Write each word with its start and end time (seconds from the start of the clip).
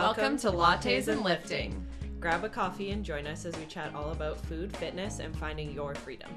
Welcome 0.00 0.36
to 0.38 0.52
Lattes 0.52 1.08
and 1.08 1.22
Lifting. 1.22 1.84
Grab 2.20 2.44
a 2.44 2.48
coffee 2.48 2.92
and 2.92 3.04
join 3.04 3.26
us 3.26 3.44
as 3.44 3.58
we 3.58 3.66
chat 3.66 3.96
all 3.96 4.12
about 4.12 4.38
food, 4.46 4.74
fitness, 4.76 5.18
and 5.18 5.36
finding 5.36 5.72
your 5.72 5.92
freedom. 5.92 6.30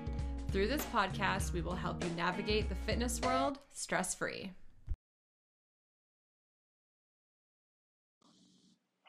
Through 0.49 0.67
this 0.67 0.83
podcast, 0.85 1.53
we 1.53 1.61
will 1.61 1.75
help 1.75 2.03
you 2.03 2.09
navigate 2.17 2.69
the 2.69 2.75
fitness 2.87 3.21
world 3.21 3.59
stress 3.71 4.15
free. 4.15 4.51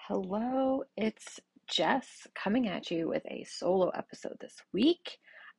Hello, 0.07 0.85
it's 0.99 1.41
Jess 1.67 2.27
coming 2.35 2.69
at 2.69 2.91
you 2.91 3.09
with 3.09 3.25
a 3.31 3.47
solo 3.49 3.89
episode 3.89 4.37
this 4.39 4.57
week. 4.75 5.17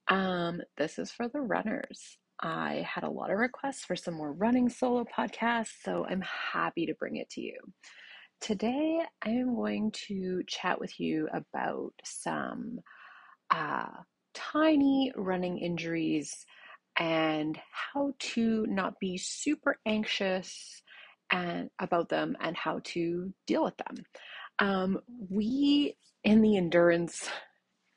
Um, 0.08 0.62
this 0.78 1.00
is 1.00 1.12
for 1.12 1.28
the 1.28 1.42
runners. 1.42 2.20
I 2.40 2.88
had 2.88 3.04
a 3.04 3.10
lot 3.10 3.32
of 3.32 3.40
requests 3.40 3.84
for 3.84 3.96
some 3.96 4.14
more 4.14 4.34
running 4.34 4.70
solo 4.70 5.04
podcasts, 5.04 5.82
so 5.84 6.06
I'm 6.08 6.22
happy 6.22 6.86
to 6.86 6.94
bring 6.94 7.16
it 7.16 7.32
to 7.32 7.42
you. 7.42 7.56
Today, 8.44 9.00
I 9.26 9.30
am 9.30 9.56
going 9.56 9.92
to 10.10 10.44
chat 10.48 10.78
with 10.78 11.00
you 11.00 11.30
about 11.32 11.94
some 12.04 12.82
uh, 13.50 13.88
tiny 14.34 15.14
running 15.16 15.60
injuries 15.60 16.46
and 17.00 17.58
how 17.72 18.12
to 18.20 18.66
not 18.68 19.00
be 19.00 19.18
super 19.18 19.78
anxious 19.86 20.82
and 21.32 21.70
about 21.80 22.10
them 22.10 22.36
and 22.42 22.58
how 22.58 22.82
to 22.84 23.34
deal 23.48 23.64
with 23.64 23.78
them. 23.78 24.04
Um, 24.60 25.00
we 25.30 25.96
in 26.26 26.42
the 26.42 26.58
endurance 26.58 27.30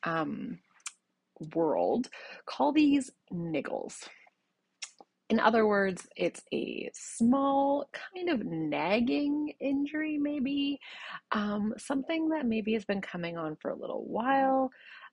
um, 0.04 0.60
world 1.56 2.06
call 2.48 2.70
these 2.70 3.10
niggles. 3.32 3.94
In 5.28 5.40
other 5.40 5.66
words, 5.66 6.06
it's 6.16 6.42
a 6.52 6.88
small, 6.94 7.88
kind 7.92 8.28
of 8.28 8.46
nagging 8.46 9.52
injury, 9.60 10.18
maybe, 10.18 10.78
um, 11.32 11.74
something 11.78 12.28
that 12.28 12.46
maybe 12.46 12.74
has 12.74 12.84
been 12.84 13.00
coming 13.00 13.36
on 13.36 13.56
for 13.60 13.70
a 13.70 13.76
little 13.76 14.04
while. 14.04 14.70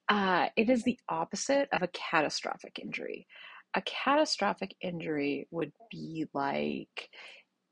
Uh, 0.10 0.50
it 0.56 0.70
is 0.70 0.84
the 0.84 1.00
opposite 1.10 1.68
of 1.72 1.82
a 1.82 1.88
catastrophic 1.88 2.80
injury. 2.80 3.26
A 3.74 3.82
catastrophic 3.82 4.76
injury 4.82 5.48
would 5.50 5.72
be 5.90 6.28
like 6.34 7.10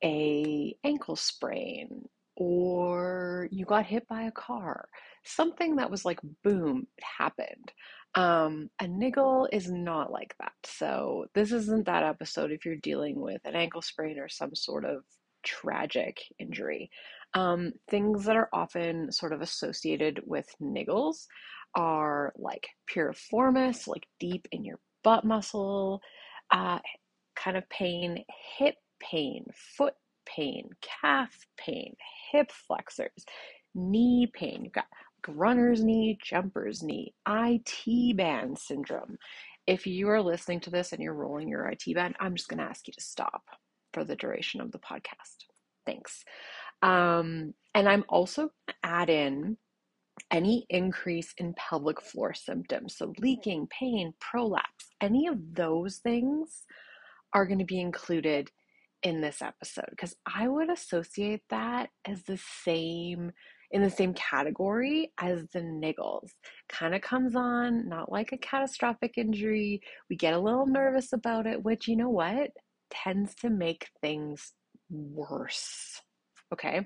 a 0.03 0.75
ankle 0.83 1.15
sprain 1.15 2.07
or 2.41 3.47
you 3.51 3.65
got 3.65 3.85
hit 3.85 4.07
by 4.07 4.23
a 4.23 4.31
car 4.31 4.87
something 5.23 5.75
that 5.75 5.91
was 5.91 6.03
like 6.03 6.19
boom 6.43 6.87
it 6.97 7.03
happened 7.17 7.71
um, 8.15 8.69
a 8.79 8.87
niggle 8.87 9.47
is 9.51 9.71
not 9.71 10.11
like 10.11 10.35
that. 10.39 10.51
So, 10.65 11.27
this 11.33 11.51
isn't 11.51 11.85
that 11.85 12.03
episode 12.03 12.51
if 12.51 12.65
you're 12.65 12.75
dealing 12.75 13.19
with 13.21 13.39
an 13.45 13.55
ankle 13.55 13.81
sprain 13.81 14.19
or 14.19 14.27
some 14.27 14.53
sort 14.53 14.83
of 14.83 15.03
tragic 15.43 16.17
injury. 16.39 16.89
Um, 17.33 17.71
things 17.89 18.25
that 18.25 18.35
are 18.35 18.49
often 18.51 19.11
sort 19.11 19.31
of 19.31 19.41
associated 19.41 20.19
with 20.25 20.47
niggles 20.61 21.25
are 21.75 22.33
like 22.35 22.67
piriformis, 22.93 23.87
like 23.87 24.05
deep 24.19 24.45
in 24.51 24.65
your 24.65 24.79
butt 25.05 25.23
muscle, 25.23 26.01
uh, 26.51 26.79
kind 27.37 27.55
of 27.55 27.67
pain, 27.69 28.25
hip 28.57 28.75
pain, 28.99 29.45
foot 29.77 29.93
pain, 30.25 30.69
calf 30.81 31.35
pain, 31.57 31.95
hip 32.31 32.51
flexors, 32.51 33.25
knee 33.75 34.29
pain. 34.33 34.63
You've 34.63 34.73
got 34.73 34.85
runner's 35.27 35.83
knee, 35.83 36.17
jumper's 36.23 36.81
knee, 36.81 37.13
IT 37.27 38.17
band 38.17 38.57
syndrome. 38.57 39.17
If 39.67 39.85
you 39.85 40.09
are 40.09 40.21
listening 40.21 40.59
to 40.61 40.69
this 40.69 40.91
and 40.91 41.01
you're 41.01 41.13
rolling 41.13 41.47
your 41.47 41.67
IT 41.67 41.83
band, 41.93 42.15
I'm 42.19 42.35
just 42.35 42.49
going 42.49 42.57
to 42.59 42.69
ask 42.69 42.87
you 42.87 42.93
to 42.93 43.01
stop 43.01 43.43
for 43.93 44.03
the 44.03 44.15
duration 44.15 44.61
of 44.61 44.71
the 44.71 44.79
podcast. 44.79 45.45
Thanks. 45.85 46.23
Um, 46.81 47.53
and 47.75 47.87
I'm 47.87 48.03
also 48.09 48.49
add 48.83 49.09
in 49.09 49.57
any 50.29 50.65
increase 50.69 51.33
in 51.37 51.53
pelvic 51.53 52.01
floor 52.01 52.33
symptoms. 52.33 52.97
So, 52.97 53.13
leaking, 53.19 53.67
pain, 53.67 54.13
prolapse, 54.19 54.89
any 54.99 55.27
of 55.27 55.37
those 55.53 55.97
things 55.97 56.63
are 57.33 57.45
going 57.45 57.59
to 57.59 57.65
be 57.65 57.79
included 57.79 58.49
in 59.03 59.21
this 59.21 59.41
episode 59.41 59.89
because 59.89 60.15
I 60.25 60.47
would 60.47 60.69
associate 60.69 61.41
that 61.49 61.89
as 62.05 62.23
the 62.23 62.39
same 62.63 63.31
in 63.71 63.81
the 63.81 63.89
same 63.89 64.13
category 64.13 65.11
as 65.19 65.45
the 65.53 65.59
niggles. 65.59 66.29
Kind 66.69 66.93
of 66.93 67.01
comes 67.01 67.35
on, 67.35 67.87
not 67.87 68.11
like 68.11 68.31
a 68.31 68.37
catastrophic 68.37 69.13
injury. 69.17 69.81
We 70.09 70.17
get 70.17 70.33
a 70.33 70.39
little 70.39 70.67
nervous 70.67 71.13
about 71.13 71.47
it, 71.47 71.63
which, 71.63 71.87
you 71.87 71.95
know 71.95 72.09
what, 72.09 72.51
tends 72.89 73.33
to 73.35 73.49
make 73.49 73.87
things 74.01 74.53
worse. 74.89 76.01
Okay. 76.53 76.85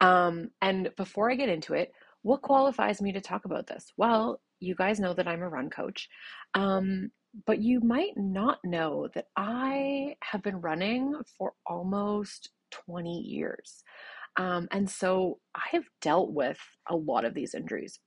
Um, 0.00 0.50
and 0.60 0.90
before 0.96 1.30
I 1.30 1.34
get 1.34 1.48
into 1.48 1.74
it, 1.74 1.90
what 2.22 2.42
qualifies 2.42 3.02
me 3.02 3.12
to 3.12 3.20
talk 3.20 3.44
about 3.44 3.66
this? 3.66 3.92
Well, 3.96 4.40
you 4.62 4.74
guys 4.74 5.00
know 5.00 5.12
that 5.14 5.28
I'm 5.28 5.42
a 5.42 5.48
run 5.48 5.70
coach. 5.70 6.08
Um, 6.54 7.10
but 7.46 7.60
you 7.60 7.80
might 7.80 8.12
not 8.16 8.58
know 8.64 9.08
that 9.14 9.26
I 9.36 10.16
have 10.22 10.42
been 10.42 10.60
running 10.60 11.14
for 11.38 11.54
almost 11.66 12.50
20 12.86 13.20
years. 13.20 13.82
Um, 14.36 14.68
and 14.70 14.88
so 14.88 15.38
I 15.54 15.64
have 15.72 15.84
dealt 16.00 16.32
with 16.32 16.58
a 16.88 16.96
lot 16.96 17.24
of 17.24 17.34
these 17.34 17.54
injuries 17.54 17.98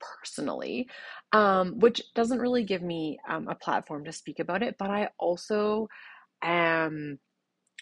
personally, 0.00 0.88
um, 1.32 1.78
which 1.78 2.02
doesn't 2.14 2.40
really 2.40 2.64
give 2.64 2.82
me 2.82 3.18
um, 3.28 3.48
a 3.48 3.54
platform 3.54 4.04
to 4.04 4.12
speak 4.12 4.38
about 4.38 4.62
it. 4.62 4.76
But 4.78 4.90
I 4.90 5.08
also 5.18 5.88
am 6.42 7.18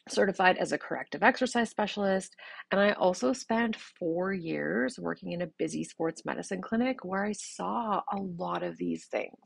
certified 0.09 0.59
as 0.59 0.73
a 0.73 0.79
corrective 0.79 1.23
exercise 1.23 1.71
specialist. 1.71 2.35
And 2.71 2.81
I 2.81 2.93
also 2.93 3.33
spent 3.33 3.77
four 3.77 4.33
years 4.33 4.99
working 4.99 5.33
in 5.33 5.43
a 5.43 5.51
busy 5.59 5.85
sports 5.85 6.25
medicine 6.25 6.61
clinic 6.61 7.05
where 7.05 7.25
I 7.25 7.33
saw 7.33 8.03
a 8.13 8.17
lot 8.17 8.63
of 8.63 8.77
these 8.77 9.07
things. 9.07 9.37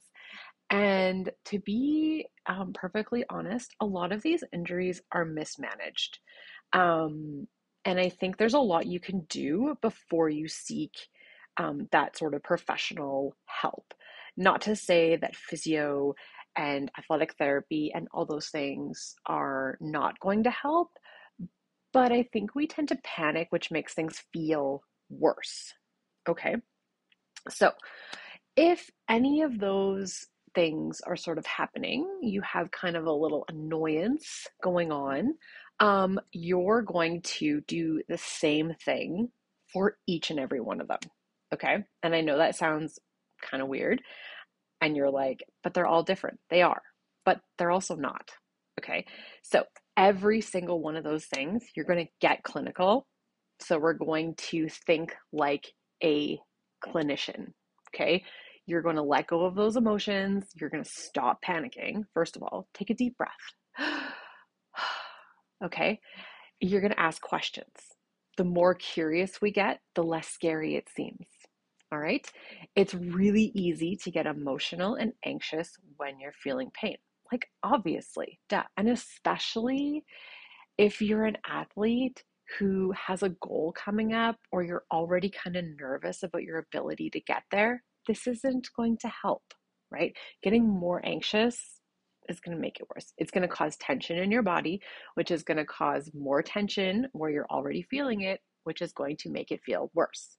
And 0.70 1.30
to 1.46 1.58
be 1.60 2.26
um, 2.46 2.72
perfectly 2.72 3.24
honest, 3.30 3.74
a 3.80 3.86
lot 3.86 4.12
of 4.12 4.22
these 4.22 4.42
injuries 4.52 5.00
are 5.12 5.24
mismanaged. 5.24 6.18
Um, 6.72 7.46
and 7.84 8.00
I 8.00 8.08
think 8.08 8.36
there's 8.36 8.54
a 8.54 8.58
lot 8.58 8.86
you 8.86 8.98
can 8.98 9.20
do 9.28 9.76
before 9.80 10.28
you 10.28 10.48
seek 10.48 10.92
um, 11.56 11.88
that 11.92 12.16
sort 12.18 12.34
of 12.34 12.42
professional 12.42 13.36
help. 13.46 13.94
Not 14.36 14.62
to 14.62 14.76
say 14.76 15.16
that 15.16 15.36
physio 15.36 16.14
and 16.56 16.90
athletic 16.98 17.34
therapy 17.38 17.92
and 17.94 18.08
all 18.12 18.24
those 18.24 18.48
things 18.48 19.14
are 19.26 19.76
not 19.80 20.18
going 20.20 20.44
to 20.44 20.50
help, 20.50 20.90
but 21.92 22.12
I 22.12 22.24
think 22.32 22.54
we 22.54 22.66
tend 22.66 22.88
to 22.88 22.98
panic, 23.04 23.48
which 23.50 23.70
makes 23.70 23.94
things 23.94 24.22
feel 24.32 24.82
worse. 25.10 25.72
Okay. 26.28 26.56
So, 27.48 27.72
if 28.56 28.90
any 29.08 29.42
of 29.42 29.58
those 29.58 30.26
things 30.54 31.00
are 31.06 31.16
sort 31.16 31.38
of 31.38 31.46
happening, 31.46 32.06
you 32.22 32.40
have 32.40 32.70
kind 32.70 32.96
of 32.96 33.06
a 33.06 33.12
little 33.12 33.44
annoyance 33.48 34.46
going 34.62 34.90
on, 34.90 35.34
um, 35.80 36.18
you're 36.32 36.82
going 36.82 37.20
to 37.22 37.60
do 37.68 38.02
the 38.08 38.18
same 38.18 38.74
thing 38.84 39.28
for 39.72 39.98
each 40.06 40.30
and 40.30 40.40
every 40.40 40.60
one 40.60 40.80
of 40.80 40.88
them. 40.88 40.98
Okay. 41.52 41.84
And 42.02 42.14
I 42.14 42.22
know 42.22 42.38
that 42.38 42.56
sounds 42.56 42.98
kind 43.42 43.62
of 43.62 43.68
weird. 43.68 44.02
And 44.80 44.96
you're 44.96 45.10
like, 45.10 45.44
but 45.62 45.74
they're 45.74 45.86
all 45.86 46.02
different. 46.02 46.38
They 46.50 46.62
are, 46.62 46.82
but 47.24 47.40
they're 47.58 47.70
also 47.70 47.96
not. 47.96 48.30
Okay. 48.78 49.06
So 49.42 49.64
every 49.96 50.40
single 50.40 50.80
one 50.80 50.96
of 50.96 51.04
those 51.04 51.24
things, 51.26 51.64
you're 51.74 51.86
going 51.86 52.04
to 52.04 52.12
get 52.20 52.42
clinical. 52.42 53.06
So 53.60 53.78
we're 53.78 53.94
going 53.94 54.34
to 54.50 54.68
think 54.68 55.14
like 55.32 55.72
a 56.04 56.38
clinician. 56.84 57.52
Okay. 57.94 58.22
You're 58.66 58.82
going 58.82 58.96
to 58.96 59.02
let 59.02 59.28
go 59.28 59.44
of 59.44 59.54
those 59.54 59.76
emotions. 59.76 60.48
You're 60.60 60.70
going 60.70 60.84
to 60.84 60.90
stop 60.90 61.38
panicking. 61.42 62.02
First 62.12 62.36
of 62.36 62.42
all, 62.42 62.68
take 62.74 62.90
a 62.90 62.94
deep 62.94 63.16
breath. 63.16 63.30
okay? 65.64 66.00
You're 66.60 66.80
going 66.80 66.92
to 66.92 67.00
ask 67.00 67.22
questions. 67.22 67.72
The 68.36 68.44
more 68.44 68.74
curious 68.74 69.40
we 69.40 69.52
get, 69.52 69.80
the 69.94 70.02
less 70.02 70.28
scary 70.28 70.74
it 70.74 70.88
seems. 70.94 71.26
All 71.92 71.98
right? 71.98 72.26
It's 72.74 72.94
really 72.94 73.52
easy 73.54 73.96
to 74.02 74.10
get 74.10 74.26
emotional 74.26 74.94
and 74.94 75.12
anxious 75.24 75.76
when 75.96 76.18
you're 76.18 76.32
feeling 76.32 76.70
pain. 76.80 76.96
Like, 77.30 77.48
obviously, 77.62 78.38
duh. 78.48 78.64
And 78.76 78.88
especially 78.88 80.04
if 80.78 81.00
you're 81.00 81.24
an 81.24 81.38
athlete 81.48 82.22
who 82.58 82.92
has 82.92 83.22
a 83.22 83.30
goal 83.40 83.72
coming 83.76 84.12
up 84.12 84.36
or 84.52 84.62
you're 84.62 84.84
already 84.92 85.30
kind 85.30 85.56
of 85.56 85.64
nervous 85.78 86.22
about 86.22 86.42
your 86.42 86.58
ability 86.58 87.10
to 87.10 87.20
get 87.20 87.42
there, 87.50 87.82
this 88.06 88.26
isn't 88.26 88.68
going 88.76 88.96
to 88.98 89.08
help, 89.08 89.42
right? 89.90 90.16
Getting 90.42 90.68
more 90.68 91.04
anxious 91.04 91.80
is 92.28 92.40
going 92.40 92.56
to 92.56 92.60
make 92.60 92.78
it 92.80 92.86
worse. 92.94 93.12
It's 93.18 93.30
going 93.30 93.42
to 93.42 93.48
cause 93.48 93.76
tension 93.76 94.18
in 94.18 94.30
your 94.30 94.42
body, 94.42 94.80
which 95.14 95.30
is 95.30 95.42
going 95.42 95.56
to 95.56 95.64
cause 95.64 96.10
more 96.14 96.42
tension 96.42 97.08
where 97.12 97.30
you're 97.30 97.46
already 97.50 97.82
feeling 97.82 98.22
it, 98.22 98.40
which 98.64 98.82
is 98.82 98.92
going 98.92 99.16
to 99.18 99.30
make 99.30 99.50
it 99.50 99.60
feel 99.64 99.90
worse. 99.94 100.36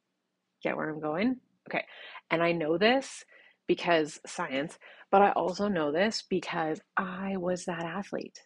Get 0.63 0.75
where 0.75 0.89
I'm 0.89 0.99
going? 0.99 1.37
Okay. 1.69 1.85
And 2.31 2.41
I 2.41 2.51
know 2.51 2.77
this 2.77 3.23
because 3.67 4.19
science, 4.25 4.77
but 5.11 5.21
I 5.21 5.31
also 5.31 5.67
know 5.67 5.91
this 5.91 6.23
because 6.29 6.81
I 6.95 7.37
was 7.37 7.65
that 7.65 7.83
athlete. 7.83 8.39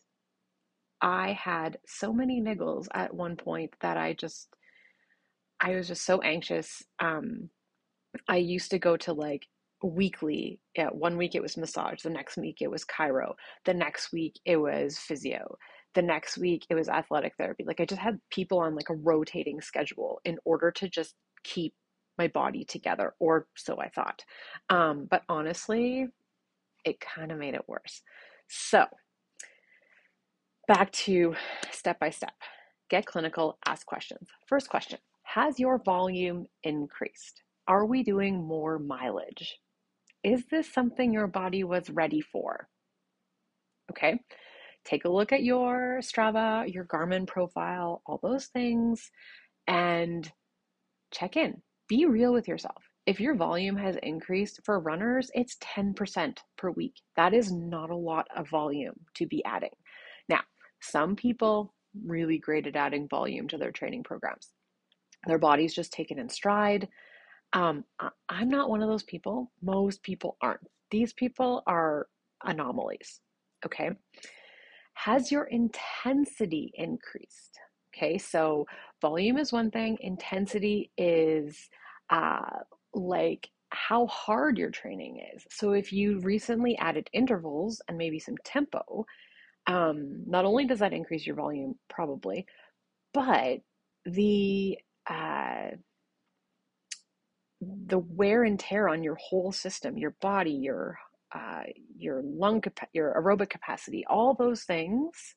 I 1.02 1.31
had 1.34 1.78
so 1.88 2.13
many 2.13 2.42
niggles 2.42 2.88
at 2.94 3.13
one 3.13 3.36
point 3.36 3.74
that 3.81 3.98
I 3.98 4.13
just 4.13 4.50
I 5.60 5.75
was 5.75 5.88
just 5.88 6.06
so 6.06 6.22
anxious. 6.22 6.84
Um, 7.00 7.50
I 8.28 8.38
used 8.38 8.72
to 8.72 8.80
go 8.80 8.98
to 8.98 9.13
like 9.13 9.48
weekly. 9.84 10.60
Yeah, 10.75 10.90
one 10.90 11.18
week 11.18 11.36
it 11.36 11.42
was 11.42 11.58
massage, 11.58 12.02
the 12.02 12.10
next 12.10 12.38
week 12.38 12.58
it 12.62 12.69
was 12.69 12.86
chiro, 12.86 13.34
the 13.66 13.74
next 13.74 14.12
week 14.12 14.40
it 14.46 14.58
was 14.58 14.98
physio, 14.98 15.58
the 15.96 16.02
next 16.02 16.38
week 16.38 16.66
it 16.69 16.75
was 16.75 16.90
athletic 16.90 17.34
therapy. 17.38 17.63
Like 17.66 17.80
I 17.80 17.86
just 17.86 18.02
had 18.02 18.19
people 18.31 18.60
on 18.60 18.75
like 18.75 18.90
a 18.90 18.96
rotating 18.96 19.62
schedule 19.62 20.19
in 20.25 20.38
order 20.46 20.72
to 20.72 20.90
just 20.90 21.16
keep 21.44 21.74
my 22.18 22.28
body 22.28 22.63
together, 22.63 23.13
or 23.19 23.48
so 23.56 23.80
I 23.80 23.90
thought. 23.90 24.24
Um, 24.69 25.08
but 25.10 25.24
honestly, 25.30 26.08
it 26.86 27.00
kind 27.00 27.31
of 27.31 27.38
made 27.38 27.54
it 27.54 27.68
worse. 27.68 28.02
So, 28.48 28.86
back 30.68 30.92
to 30.92 31.36
step 31.72 32.00
by 32.00 32.10
step 32.10 32.34
get 32.92 33.06
clinical, 33.06 33.58
ask 33.66 33.88
questions. 33.88 34.28
First 34.46 34.69
question 34.69 35.00
Has 35.24 35.60
your 35.60 35.80
volume 35.84 36.46
increased? 36.63 37.42
Are 37.68 37.86
we 37.86 38.04
doing 38.04 38.46
more 38.46 38.78
mileage? 38.78 39.58
Is 40.24 40.44
this 40.52 40.72
something 40.72 41.12
your 41.12 41.28
body 41.28 41.63
was 41.63 41.90
ready 41.90 42.22
for? 42.22 42.68
Okay, 43.90 44.19
take 44.86 45.06
a 45.06 45.10
look 45.10 45.31
at 45.31 45.44
your 45.44 46.00
Strava, 46.02 46.72
your 46.72 46.86
Garmin 46.86 47.25
profile, 47.25 48.02
all 48.06 48.19
those 48.22 48.48
things, 48.48 49.10
and 49.68 50.30
check 51.12 51.38
in. 51.38 51.62
Be 51.91 52.05
real 52.05 52.31
with 52.31 52.47
yourself. 52.47 52.81
If 53.05 53.19
your 53.19 53.35
volume 53.35 53.75
has 53.75 53.97
increased 54.01 54.61
for 54.63 54.79
runners, 54.79 55.29
it's 55.35 55.57
10% 55.57 56.38
per 56.57 56.71
week. 56.71 56.93
That 57.17 57.33
is 57.33 57.51
not 57.51 57.89
a 57.89 57.95
lot 57.97 58.29
of 58.33 58.47
volume 58.47 58.93
to 59.15 59.25
be 59.25 59.43
adding. 59.43 59.75
Now, 60.29 60.39
some 60.81 61.17
people 61.17 61.73
really 62.05 62.38
great 62.38 62.65
at 62.65 62.77
adding 62.77 63.09
volume 63.09 63.45
to 63.49 63.57
their 63.57 63.73
training 63.73 64.03
programs. 64.03 64.51
Their 65.27 65.38
bodies 65.38 65.75
just 65.75 65.91
take 65.91 66.11
it 66.11 66.17
in 66.17 66.29
stride. 66.29 66.88
Um, 67.51 67.83
I'm 68.29 68.47
not 68.47 68.69
one 68.69 68.81
of 68.81 68.88
those 68.88 69.03
people. 69.03 69.51
Most 69.61 70.01
people 70.01 70.38
aren't. 70.41 70.65
These 70.91 71.11
people 71.11 71.61
are 71.67 72.07
anomalies. 72.45 73.19
Okay. 73.65 73.89
Has 74.93 75.29
your 75.29 75.43
intensity 75.43 76.71
increased? 76.75 77.59
Okay. 78.01 78.18
So 78.18 78.65
volume 79.00 79.38
is 79.38 79.51
one 79.51 79.69
thing, 79.69 79.98
intensity 80.01 80.92
is 80.98 81.69
uh, 82.09 82.59
like 82.94 83.50
how 83.69 84.07
hard 84.07 84.57
your 84.57 84.71
training 84.71 85.24
is. 85.36 85.45
So 85.51 85.74
if 85.74 85.94
you 85.94 86.19
recently 86.21 86.77
added 86.77 87.09
intervals 87.13 87.81
and 87.88 87.98
maybe 87.98 88.19
some 88.19 88.38
tempo, 88.44 89.06
um, 89.68 90.24
not 90.25 90.45
only 90.45 90.65
does 90.65 90.80
that 90.80 90.94
increase 90.94 91.25
your 91.27 91.36
volume, 91.36 91.75
probably, 91.89 92.48
but 93.13 93.59
the 94.06 94.77
uh, 95.07 95.71
the 97.86 98.00
wear 98.00 98.44
and 98.44 98.59
tear 98.59 98.89
on 98.89 99.03
your 99.03 99.15
whole 99.15 99.51
system, 99.51 99.98
your 99.98 100.15
body, 100.21 100.51
your 100.51 100.98
uh, 101.33 101.63
your 101.98 102.21
lung, 102.24 102.62
capa- 102.62 102.88
your 102.94 103.13
aerobic 103.13 103.50
capacity, 103.50 104.03
all 104.09 104.33
those 104.33 104.63
things, 104.63 105.36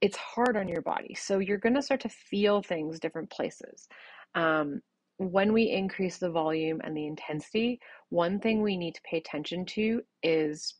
it's 0.00 0.16
hard 0.16 0.56
on 0.56 0.68
your 0.68 0.82
body. 0.82 1.14
So 1.14 1.38
you're 1.38 1.58
going 1.58 1.74
to 1.74 1.82
start 1.82 2.00
to 2.02 2.08
feel 2.08 2.62
things 2.62 3.00
different 3.00 3.30
places. 3.30 3.88
Um, 4.34 4.80
when 5.18 5.52
we 5.52 5.70
increase 5.70 6.16
the 6.16 6.30
volume 6.30 6.80
and 6.82 6.96
the 6.96 7.06
intensity, 7.06 7.78
one 8.08 8.40
thing 8.40 8.62
we 8.62 8.76
need 8.76 8.94
to 8.94 9.02
pay 9.02 9.18
attention 9.18 9.66
to 9.66 10.00
is 10.22 10.74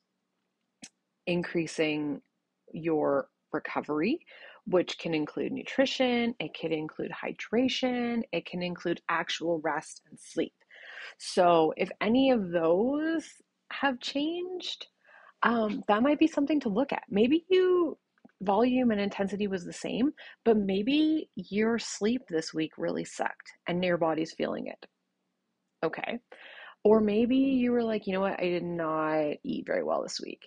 increasing 1.26 2.22
your 2.72 3.28
recovery, 3.52 4.20
which 4.66 4.98
can 4.98 5.12
include 5.12 5.52
nutrition, 5.52 6.34
it 6.40 6.54
can 6.54 6.72
include 6.72 7.10
hydration, 7.10 8.22
it 8.32 8.46
can 8.46 8.62
include 8.62 9.02
actual 9.10 9.60
rest 9.62 10.02
and 10.08 10.18
sleep. 10.18 10.54
So, 11.18 11.74
if 11.76 11.90
any 12.00 12.30
of 12.30 12.50
those 12.50 13.26
have 13.72 14.00
changed, 14.00 14.86
um, 15.42 15.82
that 15.88 16.02
might 16.02 16.18
be 16.18 16.26
something 16.26 16.60
to 16.60 16.68
look 16.68 16.92
at. 16.92 17.02
Maybe 17.10 17.44
you 17.50 17.98
volume 18.42 18.90
and 18.90 19.00
intensity 19.00 19.46
was 19.46 19.64
the 19.64 19.72
same, 19.72 20.12
but 20.44 20.56
maybe 20.56 21.28
your 21.36 21.78
sleep 21.78 22.22
this 22.28 22.54
week 22.54 22.72
really 22.78 23.04
sucked 23.04 23.52
and 23.68 23.84
your 23.84 23.98
body's 23.98 24.32
feeling 24.32 24.66
it. 24.66 24.86
Okay. 25.84 26.18
Or 26.84 27.00
maybe 27.00 27.36
you 27.36 27.72
were 27.72 27.84
like, 27.84 28.06
you 28.06 28.12
know 28.14 28.20
what, 28.20 28.40
I 28.40 28.44
did 28.48 28.64
not 28.64 29.36
eat 29.44 29.66
very 29.66 29.84
well 29.84 30.02
this 30.02 30.20
week 30.20 30.42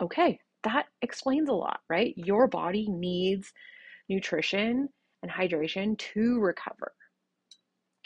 okay, 0.00 0.38
that 0.64 0.86
explains 1.02 1.48
a 1.48 1.54
lot, 1.54 1.80
right? 1.88 2.14
Your 2.16 2.46
body 2.46 2.88
needs 2.88 3.52
nutrition 4.08 4.88
and 5.22 5.30
hydration 5.30 5.98
to 5.98 6.38
recover. 6.40 6.92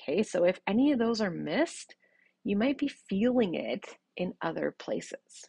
Okay, 0.00 0.22
so 0.22 0.44
if 0.44 0.58
any 0.66 0.92
of 0.92 0.98
those 0.98 1.20
are 1.20 1.30
missed, 1.30 1.94
you 2.44 2.56
might 2.56 2.78
be 2.78 2.88
feeling 2.88 3.54
it 3.54 3.84
in 4.16 4.34
other 4.42 4.74
places. 4.78 5.44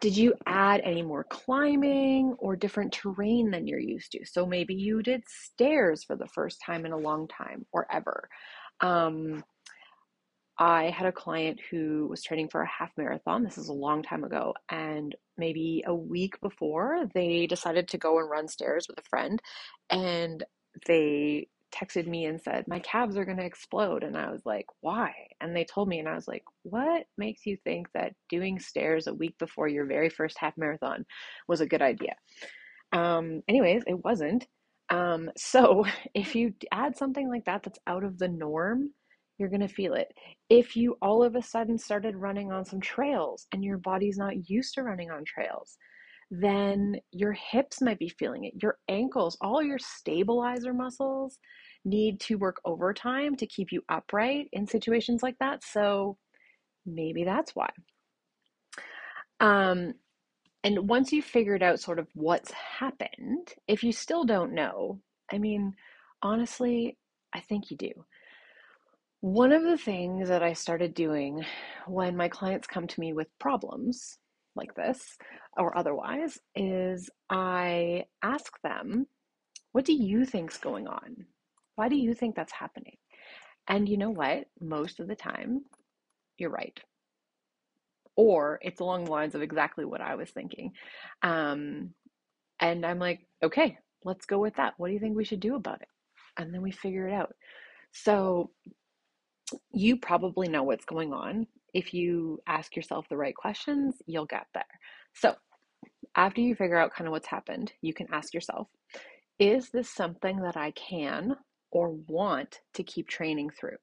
Did 0.00 0.16
you 0.16 0.34
add 0.46 0.82
any 0.84 1.02
more 1.02 1.24
climbing 1.24 2.34
or 2.38 2.56
different 2.56 2.92
terrain 2.92 3.50
than 3.50 3.66
you're 3.66 3.78
used 3.78 4.12
to? 4.12 4.26
So 4.26 4.44
maybe 4.44 4.74
you 4.74 5.02
did 5.02 5.22
stairs 5.26 6.04
for 6.04 6.14
the 6.14 6.28
first 6.28 6.60
time 6.64 6.84
in 6.84 6.92
a 6.92 6.98
long 6.98 7.26
time 7.28 7.64
or 7.72 7.86
ever. 7.90 8.28
Um, 8.80 9.44
I 10.58 10.90
had 10.90 11.06
a 11.06 11.12
client 11.12 11.58
who 11.70 12.06
was 12.08 12.22
training 12.22 12.48
for 12.48 12.62
a 12.62 12.68
half 12.68 12.90
marathon. 12.96 13.42
This 13.42 13.58
is 13.58 13.68
a 13.68 13.72
long 13.72 14.02
time 14.02 14.24
ago. 14.24 14.54
And 14.68 15.14
maybe 15.36 15.82
a 15.86 15.94
week 15.94 16.40
before, 16.40 17.06
they 17.14 17.46
decided 17.46 17.88
to 17.88 17.98
go 17.98 18.18
and 18.18 18.30
run 18.30 18.46
stairs 18.46 18.86
with 18.88 18.98
a 18.98 19.08
friend. 19.08 19.40
And 19.90 20.44
they 20.86 21.48
texted 21.74 22.06
me 22.06 22.26
and 22.26 22.40
said, 22.40 22.66
My 22.68 22.78
calves 22.80 23.16
are 23.16 23.24
going 23.24 23.38
to 23.38 23.44
explode. 23.44 24.02
And 24.02 24.16
I 24.16 24.30
was 24.30 24.42
like, 24.44 24.66
Why? 24.80 25.12
And 25.40 25.54
they 25.54 25.64
told 25.64 25.88
me, 25.88 25.98
and 25.98 26.08
I 26.08 26.14
was 26.14 26.28
like, 26.28 26.44
What 26.62 27.06
makes 27.18 27.46
you 27.46 27.56
think 27.64 27.88
that 27.94 28.14
doing 28.28 28.58
stairs 28.58 29.06
a 29.06 29.14
week 29.14 29.36
before 29.38 29.68
your 29.68 29.86
very 29.86 30.08
first 30.08 30.38
half 30.38 30.56
marathon 30.56 31.04
was 31.48 31.60
a 31.60 31.66
good 31.66 31.82
idea? 31.82 32.14
Um, 32.92 33.42
anyways, 33.48 33.82
it 33.86 34.04
wasn't. 34.04 34.46
Um, 34.90 35.30
so 35.36 35.84
if 36.14 36.34
you 36.34 36.54
add 36.72 36.96
something 36.96 37.28
like 37.28 37.44
that 37.46 37.62
that's 37.62 37.78
out 37.86 38.04
of 38.04 38.18
the 38.18 38.28
norm, 38.28 38.90
you're 39.38 39.48
going 39.48 39.60
to 39.60 39.68
feel 39.68 39.94
it. 39.94 40.08
If 40.48 40.76
you 40.76 40.96
all 41.02 41.24
of 41.24 41.34
a 41.34 41.42
sudden 41.42 41.76
started 41.76 42.14
running 42.14 42.52
on 42.52 42.64
some 42.64 42.80
trails 42.80 43.46
and 43.52 43.64
your 43.64 43.78
body's 43.78 44.16
not 44.16 44.48
used 44.48 44.74
to 44.74 44.84
running 44.84 45.10
on 45.10 45.24
trails, 45.24 45.76
then 46.30 46.96
your 47.10 47.32
hips 47.32 47.80
might 47.80 47.98
be 47.98 48.08
feeling 48.08 48.44
it. 48.44 48.54
Your 48.62 48.78
ankles, 48.88 49.36
all 49.40 49.62
your 49.62 49.78
stabilizer 49.78 50.72
muscles 50.72 51.38
need 51.84 52.20
to 52.20 52.36
work 52.36 52.60
overtime 52.64 53.36
to 53.36 53.46
keep 53.46 53.72
you 53.72 53.82
upright 53.88 54.48
in 54.52 54.66
situations 54.66 55.22
like 55.22 55.36
that. 55.38 55.62
So 55.64 56.16
maybe 56.86 57.24
that's 57.24 57.54
why. 57.54 57.70
Um, 59.40 59.94
and 60.62 60.88
once 60.88 61.12
you've 61.12 61.26
figured 61.26 61.62
out 61.62 61.80
sort 61.80 61.98
of 61.98 62.08
what's 62.14 62.50
happened, 62.52 63.52
if 63.68 63.84
you 63.84 63.92
still 63.92 64.24
don't 64.24 64.54
know, 64.54 65.00
I 65.30 65.38
mean, 65.38 65.74
honestly, 66.22 66.96
I 67.34 67.40
think 67.40 67.70
you 67.70 67.76
do. 67.76 67.92
One 69.20 69.52
of 69.52 69.62
the 69.62 69.78
things 69.78 70.28
that 70.28 70.42
I 70.42 70.52
started 70.52 70.94
doing 70.94 71.44
when 71.86 72.16
my 72.16 72.28
clients 72.28 72.66
come 72.66 72.86
to 72.86 73.00
me 73.00 73.12
with 73.12 73.28
problems 73.38 74.18
like 74.56 74.74
this 74.74 75.16
or 75.56 75.76
otherwise 75.76 76.38
is 76.54 77.10
I 77.28 78.04
ask 78.22 78.52
them, 78.62 79.06
What 79.72 79.84
do 79.84 79.92
you 79.92 80.24
think's 80.24 80.58
going 80.58 80.86
on? 80.86 81.26
Why 81.76 81.88
do 81.88 81.96
you 81.96 82.14
think 82.14 82.36
that's 82.36 82.52
happening? 82.52 82.96
And 83.68 83.88
you 83.88 83.96
know 83.96 84.10
what? 84.10 84.44
Most 84.60 85.00
of 85.00 85.08
the 85.08 85.16
time, 85.16 85.62
you're 86.38 86.50
right. 86.50 86.78
Or 88.16 88.58
it's 88.62 88.80
along 88.80 89.04
the 89.04 89.10
lines 89.10 89.34
of 89.34 89.42
exactly 89.42 89.84
what 89.84 90.00
I 90.00 90.14
was 90.14 90.30
thinking. 90.30 90.72
Um, 91.22 91.90
and 92.60 92.86
I'm 92.86 92.98
like, 92.98 93.26
okay, 93.42 93.78
let's 94.04 94.26
go 94.26 94.38
with 94.38 94.56
that. 94.56 94.74
What 94.76 94.88
do 94.88 94.94
you 94.94 95.00
think 95.00 95.16
we 95.16 95.24
should 95.24 95.40
do 95.40 95.56
about 95.56 95.82
it? 95.82 95.88
And 96.36 96.52
then 96.52 96.62
we 96.62 96.70
figure 96.70 97.08
it 97.08 97.14
out. 97.14 97.34
So 97.92 98.50
you 99.72 99.96
probably 99.96 100.48
know 100.48 100.62
what's 100.62 100.84
going 100.84 101.12
on. 101.12 101.46
If 101.72 101.92
you 101.92 102.40
ask 102.46 102.76
yourself 102.76 103.08
the 103.08 103.16
right 103.16 103.34
questions, 103.34 103.96
you'll 104.06 104.26
get 104.26 104.46
there. 104.54 104.64
So, 105.14 105.34
after 106.16 106.40
you 106.40 106.54
figure 106.54 106.78
out 106.78 106.94
kind 106.94 107.08
of 107.08 107.12
what's 107.12 107.26
happened, 107.26 107.72
you 107.80 107.92
can 107.92 108.06
ask 108.12 108.32
yourself 108.32 108.68
Is 109.38 109.70
this 109.70 109.90
something 109.90 110.40
that 110.42 110.56
I 110.56 110.70
can 110.72 111.36
or 111.74 111.90
want 112.08 112.60
to 112.74 112.82
keep 112.82 113.08
training 113.08 113.50
through? 113.50 113.76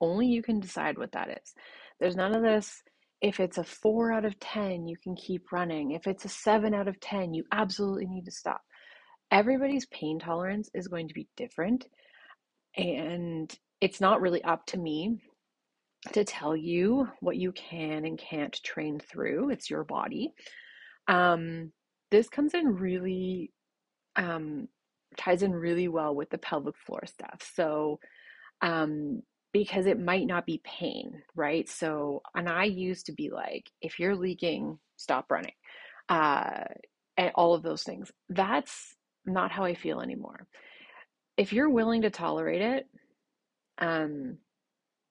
Only 0.00 0.26
you 0.26 0.42
can 0.42 0.60
decide 0.60 0.98
what 0.98 1.12
that 1.12 1.30
is. 1.30 1.54
There's 1.98 2.16
none 2.16 2.36
of 2.36 2.42
this. 2.42 2.82
If 3.20 3.40
it's 3.40 3.58
a 3.58 3.64
four 3.64 4.12
out 4.12 4.26
of 4.26 4.38
10, 4.38 4.86
you 4.86 4.96
can 5.02 5.16
keep 5.16 5.50
running. 5.50 5.92
If 5.92 6.06
it's 6.06 6.26
a 6.26 6.28
seven 6.28 6.74
out 6.74 6.86
of 6.86 7.00
10, 7.00 7.32
you 7.32 7.44
absolutely 7.50 8.06
need 8.06 8.26
to 8.26 8.30
stop. 8.30 8.60
Everybody's 9.30 9.86
pain 9.86 10.18
tolerance 10.18 10.68
is 10.74 10.88
going 10.88 11.08
to 11.08 11.14
be 11.14 11.26
different. 11.36 11.86
And 12.76 13.52
it's 13.80 14.00
not 14.00 14.20
really 14.20 14.44
up 14.44 14.66
to 14.66 14.78
me 14.78 15.18
to 16.12 16.24
tell 16.24 16.54
you 16.54 17.08
what 17.20 17.36
you 17.36 17.52
can 17.52 18.04
and 18.04 18.18
can't 18.18 18.60
train 18.62 19.00
through. 19.00 19.50
It's 19.50 19.70
your 19.70 19.84
body. 19.84 20.34
Um, 21.08 21.72
this 22.10 22.28
comes 22.28 22.52
in 22.52 22.66
really 22.66 23.52
um, 24.16 24.68
ties 25.16 25.42
in 25.42 25.52
really 25.52 25.88
well 25.88 26.14
with 26.14 26.30
the 26.30 26.38
pelvic 26.38 26.76
floor 26.76 27.04
stuff. 27.06 27.42
So, 27.54 27.98
um, 28.62 29.22
because 29.52 29.86
it 29.86 30.00
might 30.00 30.26
not 30.26 30.46
be 30.46 30.60
pain, 30.64 31.22
right? 31.36 31.68
So, 31.68 32.22
and 32.34 32.48
I 32.48 32.64
used 32.64 33.06
to 33.06 33.12
be 33.12 33.30
like, 33.30 33.70
if 33.80 34.00
you're 34.00 34.16
leaking, 34.16 34.78
stop 34.96 35.30
running, 35.30 35.54
uh, 36.08 36.64
and 37.16 37.30
all 37.36 37.54
of 37.54 37.62
those 37.62 37.84
things. 37.84 38.10
That's 38.28 38.96
not 39.24 39.52
how 39.52 39.64
I 39.64 39.74
feel 39.74 40.00
anymore. 40.00 40.46
If 41.36 41.52
you're 41.52 41.70
willing 41.70 42.02
to 42.02 42.10
tolerate 42.10 42.62
it, 42.62 42.86
um, 43.78 44.38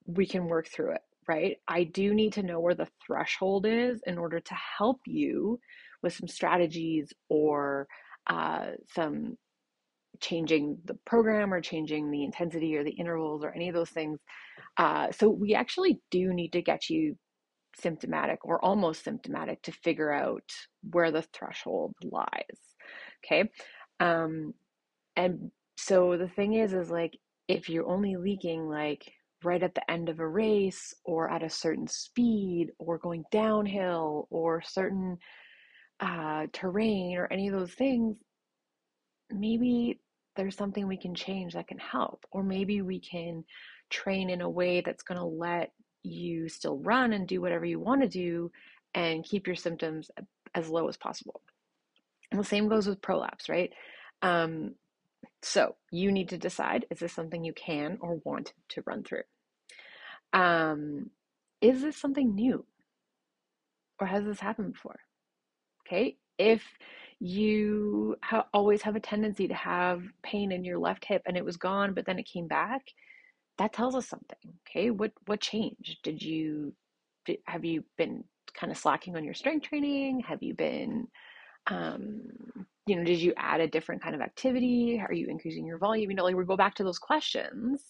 we 0.05 0.25
can 0.25 0.47
work 0.47 0.67
through 0.67 0.91
it, 0.91 1.01
right? 1.27 1.57
I 1.67 1.85
do 1.85 2.13
need 2.13 2.33
to 2.33 2.43
know 2.43 2.59
where 2.59 2.75
the 2.75 2.87
threshold 3.05 3.65
is 3.65 4.01
in 4.05 4.17
order 4.17 4.39
to 4.39 4.53
help 4.77 4.99
you 5.05 5.59
with 6.01 6.13
some 6.13 6.27
strategies 6.27 7.13
or 7.29 7.87
uh, 8.27 8.71
some 8.93 9.37
changing 10.21 10.77
the 10.85 10.95
program 11.05 11.53
or 11.53 11.61
changing 11.61 12.11
the 12.11 12.23
intensity 12.23 12.75
or 12.75 12.83
the 12.83 12.91
intervals 12.91 13.43
or 13.43 13.53
any 13.53 13.69
of 13.69 13.75
those 13.75 13.89
things. 13.89 14.19
Uh, 14.77 15.11
so 15.11 15.29
we 15.29 15.53
actually 15.53 15.99
do 16.11 16.33
need 16.33 16.51
to 16.53 16.61
get 16.61 16.89
you 16.89 17.15
symptomatic 17.79 18.39
or 18.43 18.63
almost 18.63 19.03
symptomatic 19.03 19.61
to 19.63 19.71
figure 19.71 20.11
out 20.11 20.43
where 20.91 21.11
the 21.11 21.23
threshold 21.33 21.93
lies. 22.03 22.27
Okay. 23.25 23.49
Um, 23.99 24.53
and 25.15 25.51
so 25.77 26.17
the 26.17 26.27
thing 26.27 26.53
is, 26.53 26.73
is 26.73 26.89
like 26.89 27.17
if 27.47 27.69
you're 27.69 27.87
only 27.87 28.15
leaking 28.15 28.67
like 28.67 29.11
right 29.43 29.63
at 29.63 29.75
the 29.75 29.91
end 29.91 30.09
of 30.09 30.19
a 30.19 30.27
race 30.27 30.93
or 31.03 31.29
at 31.29 31.43
a 31.43 31.49
certain 31.49 31.87
speed 31.87 32.69
or 32.79 32.97
going 32.97 33.23
downhill 33.31 34.27
or 34.29 34.61
certain 34.61 35.17
uh, 35.99 36.45
terrain 36.53 37.17
or 37.17 37.27
any 37.31 37.47
of 37.47 37.53
those 37.53 37.73
things, 37.73 38.15
maybe 39.31 39.99
there's 40.35 40.55
something 40.55 40.87
we 40.87 40.97
can 40.97 41.15
change 41.15 41.53
that 41.53 41.67
can 41.67 41.77
help. 41.77 42.25
Or 42.31 42.43
maybe 42.43 42.81
we 42.81 42.99
can 42.99 43.43
train 43.89 44.29
in 44.29 44.41
a 44.41 44.49
way 44.49 44.81
that's 44.81 45.03
going 45.03 45.19
to 45.19 45.25
let 45.25 45.71
you 46.03 46.49
still 46.49 46.79
run 46.79 47.13
and 47.13 47.27
do 47.27 47.41
whatever 47.41 47.65
you 47.65 47.79
want 47.79 48.01
to 48.01 48.07
do 48.07 48.51
and 48.93 49.23
keep 49.23 49.47
your 49.47 49.55
symptoms 49.55 50.11
as 50.55 50.69
low 50.69 50.87
as 50.87 50.97
possible. 50.97 51.41
And 52.31 52.39
the 52.39 52.45
same 52.45 52.67
goes 52.67 52.87
with 52.87 53.01
prolapse, 53.01 53.49
right? 53.49 53.71
Um, 54.21 54.75
so 55.41 55.75
you 55.91 56.11
need 56.11 56.29
to 56.29 56.37
decide 56.37 56.85
is 56.89 56.99
this 56.99 57.13
something 57.13 57.43
you 57.43 57.53
can 57.53 57.97
or 58.01 58.21
want 58.23 58.53
to 58.69 58.83
run 58.85 59.03
through? 59.03 59.23
Um, 60.31 61.09
is 61.61 61.81
this 61.81 61.97
something 61.97 62.33
new? 62.33 62.65
Or 63.99 64.07
has 64.07 64.25
this 64.25 64.39
happened 64.39 64.73
before? 64.73 64.99
Okay, 65.85 66.17
if 66.37 66.63
you 67.25 68.17
ha- 68.21 68.47
always 68.53 68.81
have 68.81 68.97
a 68.97 68.99
tendency 68.99 69.47
to 69.47 69.53
have 69.53 70.03
pain 70.23 70.51
in 70.51 70.65
your 70.65 70.77
left 70.77 71.05
hip 71.05 71.21
and 71.25 71.37
it 71.37 71.45
was 71.45 71.55
gone, 71.55 71.93
but 71.93 72.05
then 72.05 72.19
it 72.19 72.27
came 72.27 72.47
back, 72.47 72.81
that 73.57 73.71
tells 73.71 73.95
us 73.95 74.09
something. 74.09 74.53
Okay, 74.67 74.89
what 74.89 75.13
what 75.25 75.39
changed? 75.39 75.99
Did 76.03 76.21
you 76.21 76.73
did, 77.25 77.37
have 77.45 77.63
you 77.63 77.85
been 77.97 78.25
kind 78.53 78.73
of 78.73 78.77
slacking 78.77 79.15
on 79.15 79.23
your 79.23 79.33
strength 79.33 79.67
training? 79.69 80.19
Have 80.27 80.43
you 80.43 80.53
been 80.53 81.07
um, 81.67 82.23
you 82.87 82.97
know, 82.97 83.05
did 83.05 83.19
you 83.19 83.33
add 83.37 83.61
a 83.61 83.69
different 83.69 84.03
kind 84.03 84.15
of 84.15 84.21
activity? 84.21 85.01
Are 85.01 85.13
you 85.13 85.29
increasing 85.29 85.65
your 85.65 85.77
volume? 85.77 86.11
You 86.11 86.17
know, 86.17 86.25
like 86.25 86.35
we 86.35 86.43
go 86.43 86.57
back 86.57 86.75
to 86.75 86.83
those 86.83 86.99
questions 86.99 87.81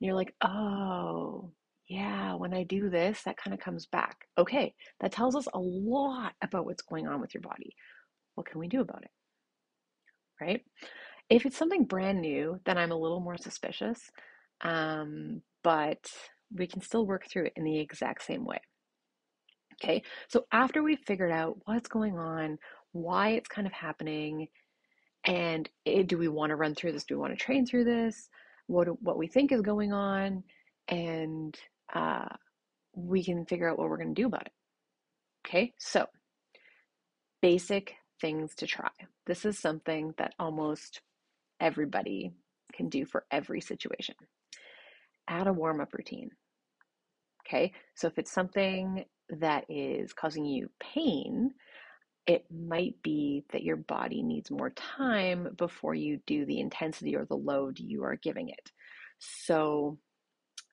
and 0.00 0.06
you're 0.06 0.14
like, 0.14 0.34
oh, 0.44 1.50
yeah, 1.88 2.34
when 2.34 2.54
I 2.54 2.62
do 2.62 2.90
this, 2.90 3.22
that 3.24 3.38
kind 3.38 3.54
of 3.54 3.58
comes 3.60 3.86
back. 3.86 4.28
Okay, 4.38 4.72
that 5.00 5.10
tells 5.10 5.34
us 5.34 5.48
a 5.52 5.58
lot 5.58 6.34
about 6.42 6.66
what's 6.66 6.82
going 6.82 7.08
on 7.08 7.20
with 7.20 7.34
your 7.34 7.40
body. 7.40 7.74
What 8.38 8.46
can 8.46 8.60
we 8.60 8.68
do 8.68 8.80
about 8.80 9.02
it? 9.02 9.10
Right? 10.40 10.62
If 11.28 11.44
it's 11.44 11.56
something 11.56 11.84
brand 11.84 12.20
new, 12.20 12.60
then 12.64 12.78
I'm 12.78 12.92
a 12.92 12.96
little 12.96 13.18
more 13.18 13.36
suspicious, 13.36 13.98
um, 14.60 15.42
but 15.64 15.98
we 16.54 16.68
can 16.68 16.80
still 16.80 17.04
work 17.04 17.26
through 17.28 17.46
it 17.46 17.54
in 17.56 17.64
the 17.64 17.80
exact 17.80 18.22
same 18.22 18.44
way. 18.44 18.60
Okay, 19.74 20.04
so 20.28 20.44
after 20.52 20.84
we've 20.84 21.02
figured 21.04 21.32
out 21.32 21.58
what's 21.64 21.88
going 21.88 22.16
on, 22.16 22.58
why 22.92 23.30
it's 23.30 23.48
kind 23.48 23.66
of 23.66 23.72
happening, 23.72 24.46
and 25.24 25.68
it, 25.84 26.06
do 26.06 26.16
we 26.16 26.28
want 26.28 26.50
to 26.50 26.56
run 26.56 26.76
through 26.76 26.92
this? 26.92 27.04
Do 27.04 27.16
we 27.16 27.20
want 27.20 27.36
to 27.36 27.44
train 27.44 27.66
through 27.66 27.86
this? 27.86 28.28
What 28.68 28.86
what 29.02 29.18
we 29.18 29.26
think 29.26 29.50
is 29.50 29.62
going 29.62 29.92
on, 29.92 30.44
and 30.86 31.58
uh, 31.92 32.28
we 32.94 33.24
can 33.24 33.46
figure 33.46 33.68
out 33.68 33.78
what 33.78 33.88
we're 33.90 33.96
going 33.96 34.14
to 34.14 34.22
do 34.22 34.28
about 34.28 34.46
it. 34.46 34.52
Okay, 35.44 35.72
so 35.76 36.06
basic 37.42 37.94
things 38.20 38.54
to 38.56 38.66
try. 38.66 38.90
This 39.26 39.44
is 39.44 39.58
something 39.58 40.14
that 40.18 40.34
almost 40.38 41.00
everybody 41.60 42.32
can 42.72 42.88
do 42.88 43.04
for 43.04 43.24
every 43.30 43.60
situation. 43.60 44.14
Add 45.28 45.46
a 45.46 45.52
warm 45.52 45.80
up 45.80 45.92
routine. 45.92 46.30
Okay, 47.46 47.72
so 47.94 48.06
if 48.08 48.18
it's 48.18 48.32
something 48.32 49.04
that 49.30 49.64
is 49.68 50.12
causing 50.12 50.44
you 50.44 50.68
pain, 50.80 51.50
it 52.26 52.44
might 52.50 52.94
be 53.02 53.44
that 53.52 53.62
your 53.62 53.76
body 53.76 54.22
needs 54.22 54.50
more 54.50 54.70
time 54.70 55.48
before 55.56 55.94
you 55.94 56.20
do 56.26 56.44
the 56.44 56.60
intensity 56.60 57.16
or 57.16 57.24
the 57.24 57.36
load 57.36 57.78
you 57.78 58.04
are 58.04 58.16
giving 58.16 58.50
it. 58.50 58.70
So, 59.18 59.98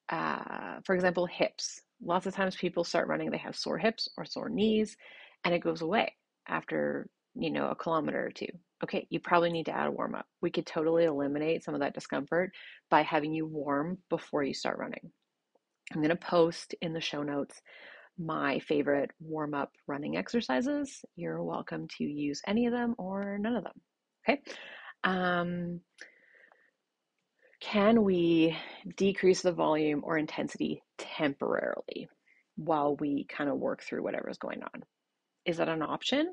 uh, 0.09 0.81
for 0.83 0.95
example, 0.95 1.25
hips. 1.25 1.81
Lots 2.03 2.25
of 2.25 2.35
times 2.35 2.57
people 2.57 2.83
start 2.83 3.07
running, 3.07 3.31
they 3.31 3.37
have 3.37 3.55
sore 3.55 3.77
hips 3.77 4.09
or 4.17 4.25
sore 4.25 4.49
knees, 4.49 4.97
and 5.45 5.53
it 5.53 5.59
goes 5.59 5.81
away 5.81 6.13
after, 6.47 7.07
you 7.35 7.51
know, 7.51 7.69
a 7.69 7.75
kilometer 7.75 8.25
or 8.25 8.31
two. 8.31 8.47
Okay, 8.83 9.07
you 9.09 9.19
probably 9.19 9.51
need 9.51 9.65
to 9.67 9.75
add 9.75 9.87
a 9.87 9.91
warm 9.91 10.15
up. 10.15 10.25
We 10.41 10.51
could 10.51 10.65
totally 10.65 11.05
eliminate 11.05 11.63
some 11.63 11.73
of 11.73 11.81
that 11.81 11.93
discomfort 11.93 12.51
by 12.89 13.01
having 13.01 13.33
you 13.33 13.45
warm 13.45 13.97
before 14.09 14.43
you 14.43 14.53
start 14.53 14.77
running. 14.77 15.11
I'm 15.93 16.01
going 16.01 16.09
to 16.09 16.15
post 16.15 16.75
in 16.81 16.93
the 16.93 17.01
show 17.01 17.23
notes 17.23 17.61
my 18.17 18.59
favorite 18.59 19.11
warm 19.19 19.53
up 19.53 19.71
running 19.87 20.17
exercises. 20.17 21.03
You're 21.15 21.43
welcome 21.43 21.87
to 21.97 22.03
use 22.03 22.41
any 22.47 22.65
of 22.65 22.73
them 22.73 22.95
or 22.97 23.37
none 23.37 23.55
of 23.55 23.63
them. 23.63 23.81
Okay. 24.27 24.41
Um, 25.03 25.81
can 27.59 28.03
we 28.03 28.55
decrease 28.95 29.41
the 29.41 29.51
volume 29.51 30.01
or 30.03 30.17
intensity 30.17 30.83
temporarily 30.97 32.07
while 32.55 32.95
we 32.95 33.25
kind 33.25 33.49
of 33.49 33.57
work 33.57 33.81
through 33.81 34.03
whatever's 34.03 34.37
going 34.37 34.61
on? 34.63 34.83
Is 35.45 35.57
that 35.57 35.69
an 35.69 35.81
option? 35.81 36.31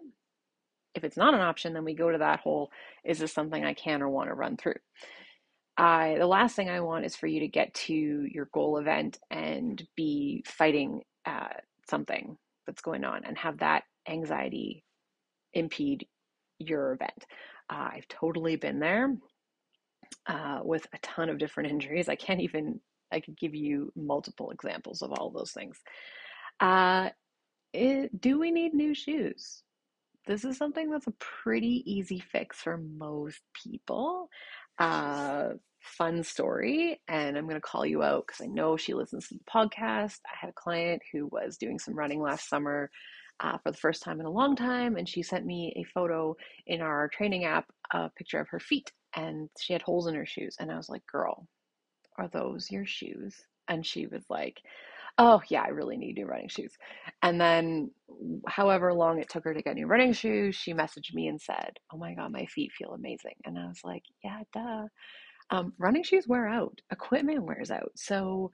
If 0.95 1.05
it's 1.05 1.17
not 1.17 1.35
an 1.35 1.41
option, 1.41 1.73
then 1.73 1.85
we 1.85 1.95
go 1.95 2.11
to 2.11 2.19
that 2.19 2.41
whole 2.41 2.71
is 3.05 3.19
this 3.19 3.33
something 3.33 3.65
I 3.65 3.75
can 3.75 4.03
or 4.03 4.09
want 4.09 4.29
to 4.29 4.35
run 4.35 4.57
through? 4.57 4.75
I 5.77 6.17
the 6.19 6.27
last 6.27 6.55
thing 6.55 6.69
I 6.69 6.81
want 6.81 7.07
is 7.07 7.17
for 7.17 7.27
you 7.27 7.41
to 7.41 7.49
get 7.49 7.73
to 7.75 7.95
your 7.95 8.49
goal 8.53 8.79
event 8.79 9.19
and 9.31 9.83
be 9.97 10.45
fighting 10.47 11.03
uh, 11.25 11.49
something 11.89 12.37
that's 12.67 12.83
going 12.83 13.05
on 13.05 13.25
and 13.25 13.37
have 13.39 13.59
that 13.59 13.85
anxiety 14.09 14.85
impede 15.55 16.07
your 16.59 16.93
event. 16.93 17.25
Uh, 17.71 17.91
I've 17.95 18.09
totally 18.09 18.57
been 18.57 18.79
there 18.79 19.17
uh, 20.27 20.61
with 20.63 20.87
a 20.93 20.99
ton 20.99 21.29
of 21.29 21.39
different 21.39 21.71
injuries. 21.73 22.09
I 22.09 22.17
can't 22.17 22.41
even, 22.41 22.81
I 23.11 23.21
could 23.21 23.39
give 23.39 23.55
you 23.55 23.93
multiple 23.97 24.51
examples 24.51 25.03
of 25.03 25.13
all 25.13 25.31
those 25.31 25.53
things. 25.53 25.79
Uh, 26.61 27.11
it, 27.73 28.21
do 28.21 28.39
we 28.39 28.51
need 28.51 28.75
new 28.75 28.95
shoes? 28.95 29.63
This 30.27 30.45
is 30.45 30.57
something 30.57 30.91
that's 30.91 31.09
a 31.09 31.15
pretty 31.19 31.83
easy 31.85 32.21
fix 32.21 32.59
for 32.59 32.79
most 32.79 33.41
people. 33.55 34.29
Uh, 34.79 35.51
fun 35.81 36.23
story, 36.23 37.01
and 37.09 37.37
I'm 37.37 37.49
going 37.49 37.57
to 37.57 37.61
call 37.61 37.85
you 37.85 38.03
out 38.03 38.25
because 38.27 38.41
I 38.41 38.47
know 38.47 38.77
she 38.77 38.95
listens 38.95 39.29
to 39.29 39.35
the 39.35 39.45
podcast. 39.53 40.21
I 40.27 40.37
had 40.41 40.51
a 40.51 40.55
client 40.55 41.03
who 41.13 41.27
was 41.33 41.57
doing 41.57 41.79
some 41.79 41.95
running 41.95 42.23
last 42.23 42.49
summer 42.49 42.89
uh, 43.41 43.59
for 43.59 43.73
the 43.73 43.79
first 43.79 44.03
time 44.03 44.21
in 44.21 44.27
a 44.27 44.31
long 44.31 44.55
time, 44.55 44.97
and 44.97 45.09
she 45.09 45.23
sent 45.23 45.45
me 45.45 45.73
a 45.77 45.85
photo 45.93 46.37
in 46.67 46.81
our 46.81 47.09
training 47.09 47.45
app, 47.45 47.67
a 47.93 48.09
picture 48.11 48.39
of 48.39 48.49
her 48.49 48.61
feet, 48.61 48.93
and 49.17 49.49
she 49.59 49.73
had 49.73 49.83
holes 49.83 50.07
in 50.07 50.15
her 50.15 50.27
shoes. 50.27 50.57
And 50.61 50.71
I 50.71 50.77
was 50.77 50.89
like, 50.89 51.05
Girl, 51.07 51.49
are 52.17 52.29
those 52.29 52.71
your 52.71 52.87
shoes? 52.87 53.35
And 53.69 53.85
she 53.85 54.07
was 54.07 54.23
like, 54.29 54.61
Oh, 55.19 55.43
yeah, 55.49 55.63
I 55.63 55.69
really 55.69 55.97
need 55.97 56.17
new 56.17 56.27
running 56.27 56.49
shoes. 56.49 56.73
And 57.23 57.41
then, 57.41 57.91
however 58.49 58.93
long 58.95 59.21
it 59.21 59.29
took 59.29 59.45
her 59.45 59.55
to 59.55 59.63
get 59.63 59.75
new 59.75 59.87
running 59.87 60.13
shoes, 60.13 60.57
she 60.57 60.73
messaged 60.73 61.13
me 61.15 61.29
and 61.29 61.41
said, 61.41 61.79
Oh 61.93 61.99
my 61.99 62.15
God, 62.15 62.33
my 62.33 62.47
feet 62.47 62.73
feel 62.73 62.93
amazing. 62.93 63.35
And 63.45 63.59
I 63.59 63.67
was 63.67 63.81
like, 63.85 64.03
Yeah, 64.25 64.41
duh. 64.53 64.87
Um, 65.51 65.75
running 65.79 66.03
shoes 66.03 66.27
wear 66.29 66.49
out, 66.49 66.81
equipment 66.91 67.45
wears 67.45 67.71
out. 67.71 67.93
So 67.97 68.51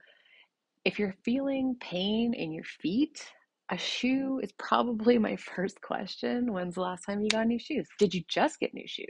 if 0.85 0.99
you're 0.99 1.15
feeling 1.25 1.75
pain 1.79 2.33
in 2.33 2.51
your 2.51 2.63
feet, 2.63 3.23
a 3.71 3.77
shoe 3.77 4.39
is 4.43 4.51
probably 4.53 5.17
my 5.17 5.35
first 5.55 5.81
question. 5.81 6.53
When's 6.53 6.75
the 6.75 6.81
last 6.81 7.03
time 7.05 7.21
you 7.21 7.29
got 7.29 7.47
new 7.47 7.59
shoes? 7.59 7.87
Did 7.99 8.13
you 8.13 8.23
just 8.27 8.59
get 8.59 8.73
new 8.73 8.87
shoes? 8.87 9.07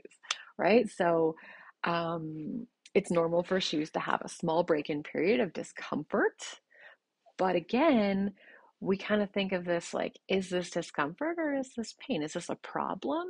Right? 0.58 0.89
So 0.89 1.36
um, 1.84 2.68
it's 2.96 3.12
normal 3.12 3.44
for 3.44 3.62
shoes 3.62 3.91
to 3.91 4.00
have 4.00 4.22
a 4.24 4.29
small 4.29 4.63
break 4.63 4.89
in 4.89 5.03
period 5.03 5.39
of 5.39 5.53
discomfort. 5.53 6.41
But 7.39 7.55
again, 7.55 8.34
we 8.81 8.98
kind 8.98 9.22
of 9.22 9.31
think 9.31 9.53
of 9.53 9.65
this 9.65 9.93
like, 9.93 10.19
is 10.27 10.50
this 10.50 10.69
discomfort 10.69 11.38
or 11.39 11.55
is 11.55 11.72
this 11.75 11.96
pain? 12.05 12.22
Is 12.22 12.34
this 12.34 12.50
a 12.50 12.55
problem 12.55 13.27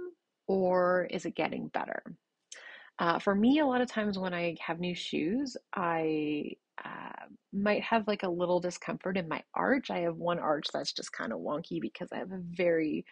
or 0.47 1.07
is 1.11 1.25
it 1.25 1.35
getting 1.35 1.67
better? 1.67 2.03
Uh, 2.97 3.19
for 3.19 3.33
me, 3.33 3.59
a 3.59 3.65
lot 3.65 3.81
of 3.81 3.89
times 3.89 4.17
when 4.17 4.33
I 4.33 4.57
have 4.59 4.79
new 4.79 4.95
shoes, 4.95 5.55
I 5.73 6.51
uh, 6.83 7.27
might 7.53 7.83
have 7.83 8.07
like 8.07 8.23
a 8.23 8.29
little 8.29 8.59
discomfort 8.59 9.15
in 9.15 9.29
my 9.29 9.43
arch. 9.53 9.91
I 9.91 9.99
have 9.99 10.17
one 10.17 10.39
arch 10.39 10.65
that's 10.73 10.91
just 10.91 11.13
kind 11.13 11.31
of 11.31 11.39
wonky 11.39 11.79
because 11.79 12.09
I 12.11 12.17
have 12.17 12.31
a 12.31 12.41
very 12.41 13.05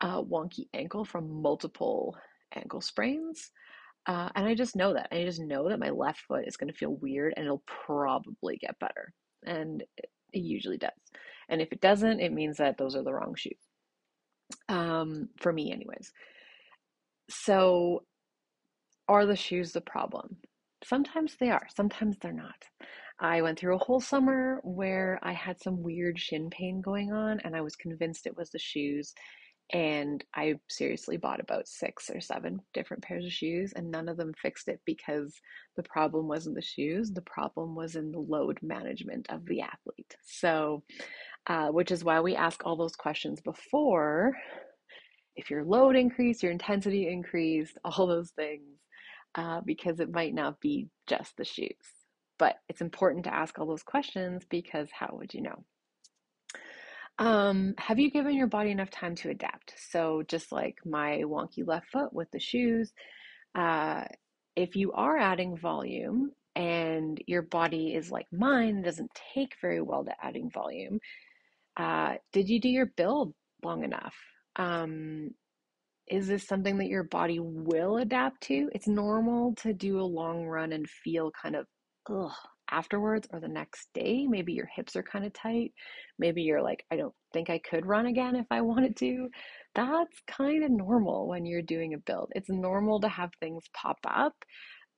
uh, 0.00 0.22
wonky 0.22 0.68
ankle 0.74 1.04
from 1.04 1.40
multiple 1.40 2.16
ankle 2.54 2.80
sprains. 2.80 3.50
Uh, 4.06 4.28
and 4.34 4.46
I 4.46 4.54
just 4.54 4.76
know 4.76 4.92
that. 4.94 5.08
I 5.12 5.24
just 5.24 5.40
know 5.40 5.68
that 5.68 5.78
my 5.78 5.90
left 5.90 6.20
foot 6.26 6.48
is 6.48 6.56
going 6.56 6.70
to 6.70 6.76
feel 6.76 6.96
weird 6.96 7.34
and 7.36 7.46
it'll 7.46 7.62
probably 7.66 8.56
get 8.56 8.78
better. 8.80 9.14
And 9.44 9.82
it, 9.96 10.10
usually 10.32 10.78
does. 10.78 10.90
And 11.48 11.60
if 11.60 11.72
it 11.72 11.80
doesn't, 11.80 12.20
it 12.20 12.32
means 12.32 12.58
that 12.58 12.78
those 12.78 12.94
are 12.94 13.02
the 13.02 13.12
wrong 13.12 13.34
shoes. 13.34 13.58
Um, 14.68 15.28
for 15.40 15.52
me, 15.52 15.72
anyways. 15.72 16.12
So, 17.28 18.04
are 19.08 19.26
the 19.26 19.36
shoes 19.36 19.72
the 19.72 19.80
problem? 19.80 20.36
Sometimes 20.84 21.36
they 21.38 21.50
are, 21.50 21.66
sometimes 21.74 22.16
they're 22.20 22.32
not. 22.32 22.64
I 23.18 23.42
went 23.42 23.58
through 23.58 23.74
a 23.74 23.84
whole 23.84 24.00
summer 24.00 24.60
where 24.62 25.18
I 25.22 25.32
had 25.32 25.60
some 25.60 25.82
weird 25.82 26.18
shin 26.18 26.48
pain 26.50 26.80
going 26.80 27.12
on, 27.12 27.40
and 27.40 27.54
I 27.54 27.60
was 27.60 27.76
convinced 27.76 28.26
it 28.26 28.36
was 28.36 28.50
the 28.50 28.58
shoes. 28.58 29.12
And 29.72 30.24
I 30.34 30.56
seriously 30.68 31.16
bought 31.16 31.38
about 31.38 31.68
six 31.68 32.10
or 32.10 32.20
seven 32.20 32.60
different 32.74 33.04
pairs 33.04 33.24
of 33.24 33.32
shoes, 33.32 33.72
and 33.74 33.90
none 33.90 34.08
of 34.08 34.16
them 34.16 34.32
fixed 34.34 34.68
it 34.68 34.80
because 34.84 35.32
the 35.76 35.84
problem 35.84 36.26
wasn't 36.26 36.56
the 36.56 36.62
shoes. 36.62 37.12
The 37.12 37.22
problem 37.22 37.76
was 37.76 37.94
in 37.94 38.10
the 38.10 38.18
load 38.18 38.58
management 38.62 39.28
of 39.30 39.46
the 39.46 39.60
athlete. 39.60 40.16
So, 40.24 40.82
uh, 41.46 41.68
which 41.68 41.92
is 41.92 42.02
why 42.02 42.20
we 42.20 42.34
ask 42.34 42.62
all 42.64 42.76
those 42.76 42.96
questions 42.96 43.40
before 43.40 44.36
if 45.36 45.50
your 45.50 45.64
load 45.64 45.96
increased, 45.96 46.42
your 46.42 46.52
intensity 46.52 47.08
increased, 47.08 47.78
all 47.84 48.06
those 48.06 48.30
things, 48.30 48.78
uh, 49.34 49.60
because 49.64 50.00
it 50.00 50.10
might 50.10 50.34
not 50.34 50.60
be 50.60 50.88
just 51.06 51.36
the 51.36 51.44
shoes. 51.44 51.70
But 52.38 52.56
it's 52.68 52.80
important 52.80 53.24
to 53.24 53.34
ask 53.34 53.58
all 53.58 53.66
those 53.66 53.82
questions 53.82 54.44
because 54.48 54.88
how 54.92 55.10
would 55.12 55.34
you 55.34 55.42
know? 55.42 55.64
Um, 57.20 57.74
have 57.76 57.98
you 57.98 58.10
given 58.10 58.34
your 58.34 58.46
body 58.46 58.70
enough 58.70 58.90
time 58.90 59.14
to 59.16 59.28
adapt? 59.28 59.74
So, 59.76 60.22
just 60.26 60.50
like 60.50 60.78
my 60.86 61.18
wonky 61.24 61.66
left 61.66 61.90
foot 61.90 62.14
with 62.14 62.30
the 62.30 62.40
shoes, 62.40 62.92
uh, 63.54 64.04
if 64.56 64.74
you 64.74 64.92
are 64.92 65.18
adding 65.18 65.58
volume 65.58 66.32
and 66.56 67.22
your 67.26 67.42
body 67.42 67.94
is 67.94 68.10
like 68.10 68.26
mine, 68.32 68.80
doesn't 68.82 69.10
take 69.34 69.54
very 69.60 69.82
well 69.82 70.02
to 70.04 70.14
adding 70.24 70.50
volume, 70.50 70.98
uh, 71.76 72.14
did 72.32 72.48
you 72.48 72.58
do 72.58 72.70
your 72.70 72.86
build 72.86 73.34
long 73.62 73.84
enough? 73.84 74.14
Um, 74.56 75.32
is 76.08 76.26
this 76.26 76.46
something 76.46 76.78
that 76.78 76.88
your 76.88 77.04
body 77.04 77.38
will 77.38 77.98
adapt 77.98 78.40
to? 78.44 78.70
It's 78.74 78.88
normal 78.88 79.54
to 79.56 79.74
do 79.74 80.00
a 80.00 80.02
long 80.02 80.46
run 80.46 80.72
and 80.72 80.88
feel 80.88 81.30
kind 81.42 81.54
of 81.54 81.66
ugh 82.10 82.32
afterwards 82.70 83.28
or 83.32 83.40
the 83.40 83.48
next 83.48 83.88
day. 83.94 84.26
Maybe 84.26 84.52
your 84.52 84.66
hips 84.74 84.96
are 84.96 85.02
kind 85.02 85.24
of 85.24 85.32
tight. 85.32 85.72
Maybe 86.18 86.42
you're 86.42 86.62
like, 86.62 86.84
I 86.90 86.96
don't 86.96 87.14
think 87.32 87.50
I 87.50 87.58
could 87.58 87.86
run 87.86 88.06
again 88.06 88.36
if 88.36 88.46
I 88.50 88.60
wanted 88.60 88.96
to. 88.98 89.28
That's 89.74 90.20
kind 90.26 90.64
of 90.64 90.70
normal 90.70 91.28
when 91.28 91.46
you're 91.46 91.62
doing 91.62 91.94
a 91.94 91.98
build. 91.98 92.32
It's 92.34 92.48
normal 92.48 93.00
to 93.00 93.08
have 93.08 93.30
things 93.40 93.64
pop 93.74 93.98
up, 94.06 94.34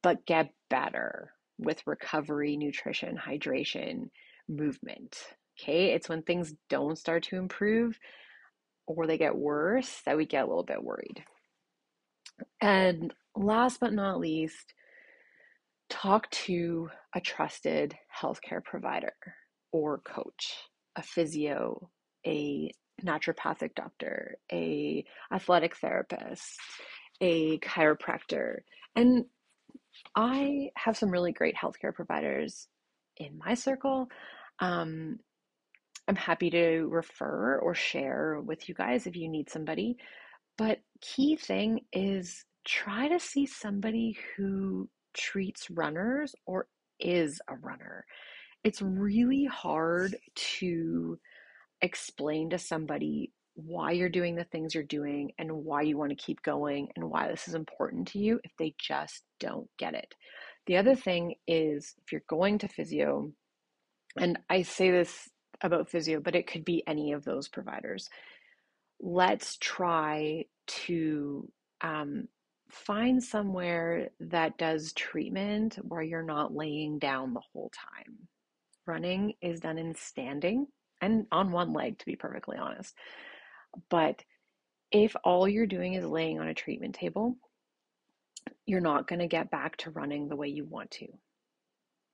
but 0.03 0.27
get 0.27 0.51
better 0.71 1.33
with 1.59 1.83
recovery, 1.87 2.57
nutrition, 2.57 3.17
hydration, 3.17 4.11
movement. 4.49 5.17
Okay, 5.61 5.93
it's 5.93 6.09
when 6.09 6.23
things 6.23 6.55
don't 6.69 6.99
start 6.99 7.25
to 7.25 7.37
improve 7.37 7.99
or 8.87 9.07
they 9.07 9.19
get 9.19 9.37
worse 9.37 10.01
that 10.07 10.17
we 10.17 10.27
get 10.27 10.45
a 10.45 10.47
little 10.47 10.65
bit 10.65 10.83
worried. 10.83 11.23
And 12.61 13.13
last 13.37 13.81
but 13.81 13.93
not 13.93 14.19
least, 14.19 14.75
talk 15.93 16.29
to 16.31 16.89
a 17.15 17.21
trusted 17.21 17.95
healthcare 18.19 18.65
provider 18.65 19.13
or 19.73 19.99
coach, 19.99 20.57
a 20.97 21.03
physio, 21.03 21.91
a 22.27 22.71
naturopathic 23.05 23.75
doctor, 23.75 24.37
a 24.51 25.05
athletic 25.31 25.77
therapist, 25.77 26.59
a 27.21 27.59
chiropractor. 27.59 28.61
And 28.97 29.27
I 30.17 30.71
have 30.77 30.97
some 30.97 31.11
really 31.11 31.33
great 31.33 31.57
healthcare 31.57 31.95
providers 31.95 32.69
in 33.19 33.37
my 33.37 33.53
circle. 33.53 34.09
Um, 34.61 35.19
I'm 36.09 36.17
happy 36.17 36.49
to 36.51 36.89
refer 36.91 37.59
or 37.59 37.75
share 37.75 38.41
with 38.41 38.67
you 38.67 38.75
guys 38.75 39.07
if 39.07 39.15
you 39.15 39.29
need 39.29 39.51
somebody. 39.51 39.99
But 40.57 40.79
key 41.03 41.37
thing 41.37 41.81
is 41.93 42.47
try 42.65 43.09
to 43.09 43.21
see 43.21 43.45
somebody 43.45 44.17
who 44.37 44.89
treats 45.15 45.71
runners 45.71 46.35
or 46.47 46.67
is 47.01 47.41
a 47.49 47.57
runner. 47.57 48.05
It's 48.65 48.83
really 48.83 49.45
hard 49.45 50.17
to 50.59 51.19
explain 51.81 52.51
to 52.51 52.59
somebody 52.59 53.33
why 53.55 53.93
you're 53.93 54.09
doing 54.09 54.35
the 54.35 54.45
things 54.45 54.75
you're 54.75 54.85
doing 54.85 55.33
and 55.39 55.53
why 55.53 55.83
you 55.83 55.99
want 55.99 56.11
to 56.11 56.25
keep 56.25 56.43
going 56.43 56.89
and 56.97 57.11
why 57.11 57.29
this 57.29 57.49
is 57.49 57.55
important 57.55 58.09
to 58.09 58.19
you 58.19 58.41
if 58.45 58.53
they 58.59 58.75
just 58.79 59.25
don't 59.41 59.69
get 59.79 59.95
it. 59.95 60.15
The 60.67 60.77
other 60.77 60.95
thing 60.95 61.35
is 61.47 61.95
if 62.05 62.13
you're 62.13 62.23
going 62.29 62.59
to 62.59 62.69
physio, 62.69 63.33
and 64.19 64.39
I 64.49 64.63
say 64.63 64.91
this 64.91 65.29
about 65.61 65.91
physio, 65.91 66.21
but 66.21 66.35
it 66.35 66.47
could 66.47 66.65
be 66.65 66.83
any 66.87 67.13
of 67.13 67.25
those 67.25 67.49
providers. 67.49 68.09
Let's 69.01 69.57
try 69.61 70.45
to 70.67 71.49
um, 71.83 72.29
find 72.73 73.23
somewhere 73.23 74.09
that 74.19 74.57
does 74.57 74.93
treatment 74.95 75.79
where 75.83 76.03
you're 76.03 76.23
not 76.23 76.55
laying 76.55 76.99
down 76.99 77.35
the 77.35 77.43
whole 77.53 77.71
time. 77.71 78.17
Running 78.87 79.35
is 79.43 79.61
done 79.61 79.79
in 79.79 79.95
standing 79.95 80.67
and 81.01 81.27
on 81.31 81.53
one 81.53 81.73
leg, 81.73 81.99
to 81.99 82.07
be 82.07 82.17
perfectly 82.17 82.57
honest. 82.57 82.95
But 83.91 84.23
if 84.91 85.15
all 85.23 85.47
you're 85.47 85.67
doing 85.67 85.95
is 85.95 86.05
laying 86.05 86.41
on 86.41 86.49
a 86.49 86.55
treatment 86.55 86.95
table, 86.95 87.37
you're 88.67 88.81
not 88.81 89.07
going 89.07 89.19
to 89.19 89.27
get 89.27 89.51
back 89.51 89.77
to 89.79 89.91
running 89.91 90.29
the 90.29 90.37
way 90.37 90.49
you 90.49 90.65
want 90.65 90.91
to. 90.93 91.07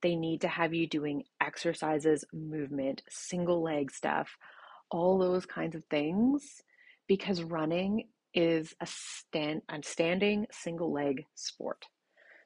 They 0.01 0.15
need 0.15 0.41
to 0.41 0.47
have 0.47 0.73
you 0.73 0.87
doing 0.87 1.23
exercises, 1.41 2.25
movement, 2.33 3.01
single 3.09 3.61
leg 3.61 3.91
stuff, 3.91 4.37
all 4.91 5.17
those 5.17 5.45
kinds 5.45 5.75
of 5.75 5.83
things 5.89 6.63
because 7.07 7.43
running 7.43 8.07
is 8.33 8.73
a 8.81 8.87
stand 8.87 9.61
a 9.69 9.81
standing 9.83 10.45
single 10.51 10.91
leg 10.91 11.23
sport. 11.35 11.83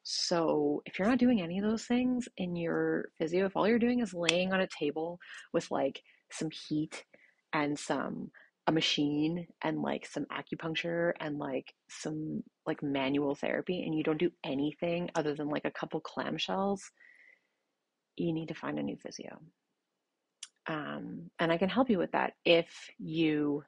So 0.03 0.81
if 0.85 0.99
you're 0.99 1.07
not 1.07 1.19
doing 1.19 1.41
any 1.41 1.59
of 1.59 1.65
those 1.65 1.85
things 1.85 2.27
in 2.37 2.55
your 2.55 3.05
physio, 3.17 3.45
if 3.45 3.55
all 3.55 3.67
you're 3.67 3.79
doing 3.79 4.01
is 4.01 4.13
laying 4.13 4.51
on 4.51 4.59
a 4.59 4.67
table 4.67 5.19
with 5.53 5.71
like 5.71 6.01
some 6.31 6.49
heat 6.67 7.03
and 7.53 7.77
some 7.77 8.31
a 8.67 8.71
machine 8.71 9.45
and 9.61 9.81
like 9.81 10.05
some 10.05 10.25
acupuncture 10.25 11.11
and 11.19 11.37
like 11.37 11.73
some 11.89 12.41
like 12.65 12.81
manual 12.81 13.35
therapy 13.35 13.83
and 13.83 13.93
you 13.93 14.03
don't 14.03 14.19
do 14.19 14.31
anything 14.43 15.09
other 15.15 15.35
than 15.35 15.49
like 15.49 15.65
a 15.65 15.71
couple 15.71 16.01
clamshells 16.01 16.79
you 18.15 18.33
need 18.33 18.47
to 18.47 18.53
find 18.53 18.79
a 18.79 18.83
new 18.83 18.97
physio. 18.97 19.39
Um, 20.67 21.29
and 21.39 21.51
I 21.51 21.57
can 21.57 21.69
help 21.69 21.89
you 21.89 21.97
with 21.97 22.11
that 22.11 22.33
if 22.45 22.67
you 22.97 23.63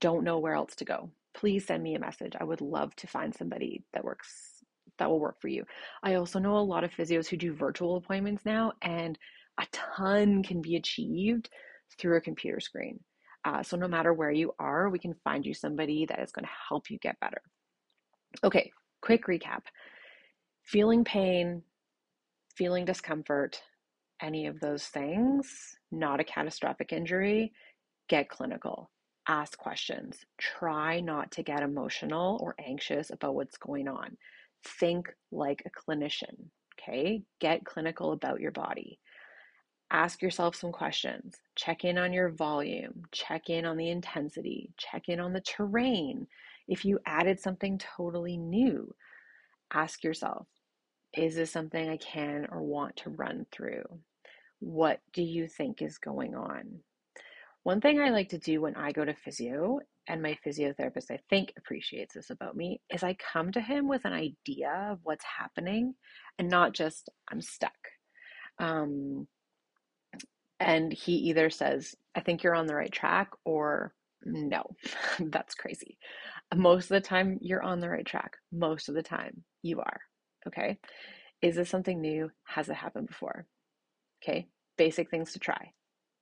don't 0.00 0.24
know 0.24 0.38
where 0.38 0.54
else 0.54 0.74
to 0.76 0.84
go. 0.84 1.10
Please 1.34 1.66
send 1.66 1.82
me 1.82 1.94
a 1.94 2.00
message. 2.00 2.34
I 2.38 2.44
would 2.44 2.60
love 2.60 2.94
to 2.96 3.06
find 3.06 3.34
somebody 3.34 3.84
that 3.92 4.04
works 4.04 4.62
that 4.98 5.10
will 5.10 5.20
work 5.20 5.40
for 5.40 5.48
you. 5.48 5.64
I 6.02 6.14
also 6.14 6.38
know 6.38 6.56
a 6.56 6.60
lot 6.60 6.84
of 6.84 6.92
physios 6.92 7.26
who 7.26 7.36
do 7.36 7.52
virtual 7.52 7.96
appointments 7.96 8.44
now, 8.44 8.72
and 8.82 9.18
a 9.60 9.66
ton 9.72 10.42
can 10.42 10.62
be 10.62 10.76
achieved 10.76 11.50
through 11.98 12.16
a 12.16 12.20
computer 12.20 12.60
screen. 12.60 13.00
Uh, 13.44 13.62
so 13.62 13.76
no 13.76 13.88
matter 13.88 14.12
where 14.12 14.30
you 14.30 14.52
are, 14.58 14.88
we 14.88 14.98
can 14.98 15.14
find 15.24 15.44
you 15.44 15.52
somebody 15.52 16.06
that 16.06 16.20
is 16.20 16.32
going 16.32 16.44
to 16.44 16.50
help 16.68 16.90
you 16.90 16.98
get 16.98 17.18
better. 17.20 17.42
Okay, 18.42 18.70
quick 19.02 19.26
recap. 19.26 19.62
Feeling 20.62 21.04
pain, 21.04 21.62
feeling 22.56 22.84
discomfort, 22.84 23.60
any 24.22 24.46
of 24.46 24.60
those 24.60 24.86
things, 24.86 25.76
not 25.92 26.20
a 26.20 26.24
catastrophic 26.24 26.92
injury, 26.92 27.52
get 28.08 28.28
clinical. 28.28 28.90
Ask 29.26 29.56
questions. 29.56 30.18
Try 30.38 31.00
not 31.00 31.30
to 31.32 31.42
get 31.42 31.62
emotional 31.62 32.38
or 32.42 32.54
anxious 32.58 33.10
about 33.10 33.34
what's 33.34 33.56
going 33.56 33.88
on. 33.88 34.16
Think 34.80 35.08
like 35.32 35.62
a 35.64 35.70
clinician, 35.70 36.50
okay? 36.78 37.22
Get 37.40 37.64
clinical 37.64 38.12
about 38.12 38.40
your 38.40 38.50
body. 38.50 38.98
Ask 39.90 40.20
yourself 40.22 40.56
some 40.56 40.72
questions. 40.72 41.36
Check 41.56 41.84
in 41.84 41.96
on 41.98 42.12
your 42.12 42.30
volume, 42.30 43.02
check 43.12 43.48
in 43.48 43.64
on 43.64 43.76
the 43.76 43.90
intensity, 43.90 44.70
check 44.76 45.08
in 45.08 45.20
on 45.20 45.32
the 45.32 45.40
terrain. 45.42 46.26
If 46.68 46.84
you 46.84 46.98
added 47.06 47.40
something 47.40 47.78
totally 47.78 48.36
new, 48.36 48.94
ask 49.72 50.02
yourself 50.04 50.46
is 51.16 51.36
this 51.36 51.52
something 51.52 51.88
I 51.88 51.96
can 51.98 52.46
or 52.50 52.60
want 52.60 52.96
to 52.96 53.10
run 53.10 53.46
through? 53.52 53.84
What 54.58 55.00
do 55.12 55.22
you 55.22 55.46
think 55.46 55.80
is 55.80 55.98
going 55.98 56.34
on? 56.34 56.80
One 57.64 57.80
thing 57.80 57.98
I 57.98 58.10
like 58.10 58.28
to 58.28 58.38
do 58.38 58.60
when 58.60 58.76
I 58.76 58.92
go 58.92 59.04
to 59.04 59.14
physio, 59.14 59.80
and 60.06 60.22
my 60.22 60.36
physiotherapist, 60.46 61.10
I 61.10 61.18
think, 61.30 61.52
appreciates 61.56 62.14
this 62.14 62.28
about 62.28 62.54
me, 62.54 62.80
is 62.92 63.02
I 63.02 63.14
come 63.14 63.52
to 63.52 63.60
him 63.60 63.88
with 63.88 64.04
an 64.04 64.12
idea 64.12 64.88
of 64.90 65.00
what's 65.02 65.24
happening 65.24 65.94
and 66.38 66.48
not 66.50 66.74
just, 66.74 67.08
I'm 67.32 67.40
stuck. 67.40 67.72
Um, 68.58 69.26
and 70.60 70.92
he 70.92 71.14
either 71.14 71.48
says, 71.48 71.94
I 72.14 72.20
think 72.20 72.42
you're 72.42 72.54
on 72.54 72.66
the 72.66 72.74
right 72.74 72.92
track, 72.92 73.30
or 73.46 73.94
no, 74.24 74.64
that's 75.18 75.54
crazy. 75.54 75.96
Most 76.54 76.84
of 76.84 76.90
the 76.90 77.00
time, 77.00 77.38
you're 77.40 77.62
on 77.62 77.80
the 77.80 77.88
right 77.88 78.06
track. 78.06 78.32
Most 78.52 78.90
of 78.90 78.94
the 78.94 79.02
time, 79.02 79.42
you 79.62 79.80
are. 79.80 80.00
Okay. 80.46 80.78
Is 81.40 81.56
this 81.56 81.70
something 81.70 82.00
new? 82.00 82.30
Has 82.46 82.68
it 82.68 82.74
happened 82.74 83.08
before? 83.08 83.46
Okay. 84.22 84.48
Basic 84.76 85.10
things 85.10 85.32
to 85.32 85.38
try 85.38 85.72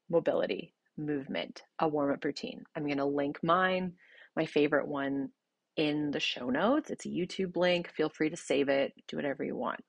mobility, 0.09 0.75
movement, 0.97 1.63
a 1.79 1.89
warm 1.89 2.13
up 2.13 2.25
routine. 2.25 2.65
I'm 2.77 2.85
going 2.85 2.99
to 2.99 3.05
link 3.05 3.39
mine, 3.43 3.93
my 4.37 4.47
favorite 4.47 4.89
one, 4.89 5.31
in 5.77 6.11
the 6.11 6.21
show 6.21 6.51
notes. 6.51 6.91
It's 6.91 7.07
a 7.07 7.11
YouTube 7.11 7.57
link. 7.57 7.89
Feel 7.89 8.09
free 8.09 8.31
to 8.31 8.37
save 8.37 8.69
it, 8.69 8.93
do 9.09 9.17
whatever 9.17 9.43
you 9.45 9.57
want. 9.57 9.81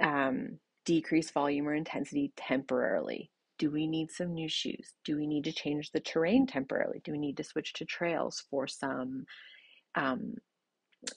Um, 0.00 0.58
decrease 0.84 1.30
volume 1.30 1.68
or 1.68 1.74
intensity 1.74 2.32
temporarily. 2.36 3.30
Do 3.58 3.70
we 3.70 3.86
need 3.86 4.10
some 4.10 4.34
new 4.34 4.48
shoes? 4.48 4.94
Do 5.04 5.16
we 5.16 5.26
need 5.26 5.44
to 5.44 5.52
change 5.52 5.92
the 5.92 6.00
terrain 6.00 6.46
temporarily? 6.46 7.00
Do 7.04 7.12
we 7.12 7.18
need 7.18 7.36
to 7.36 7.44
switch 7.44 7.72
to 7.74 7.84
trails 7.84 8.42
for 8.50 8.66
some 8.66 9.24
um, 9.94 10.34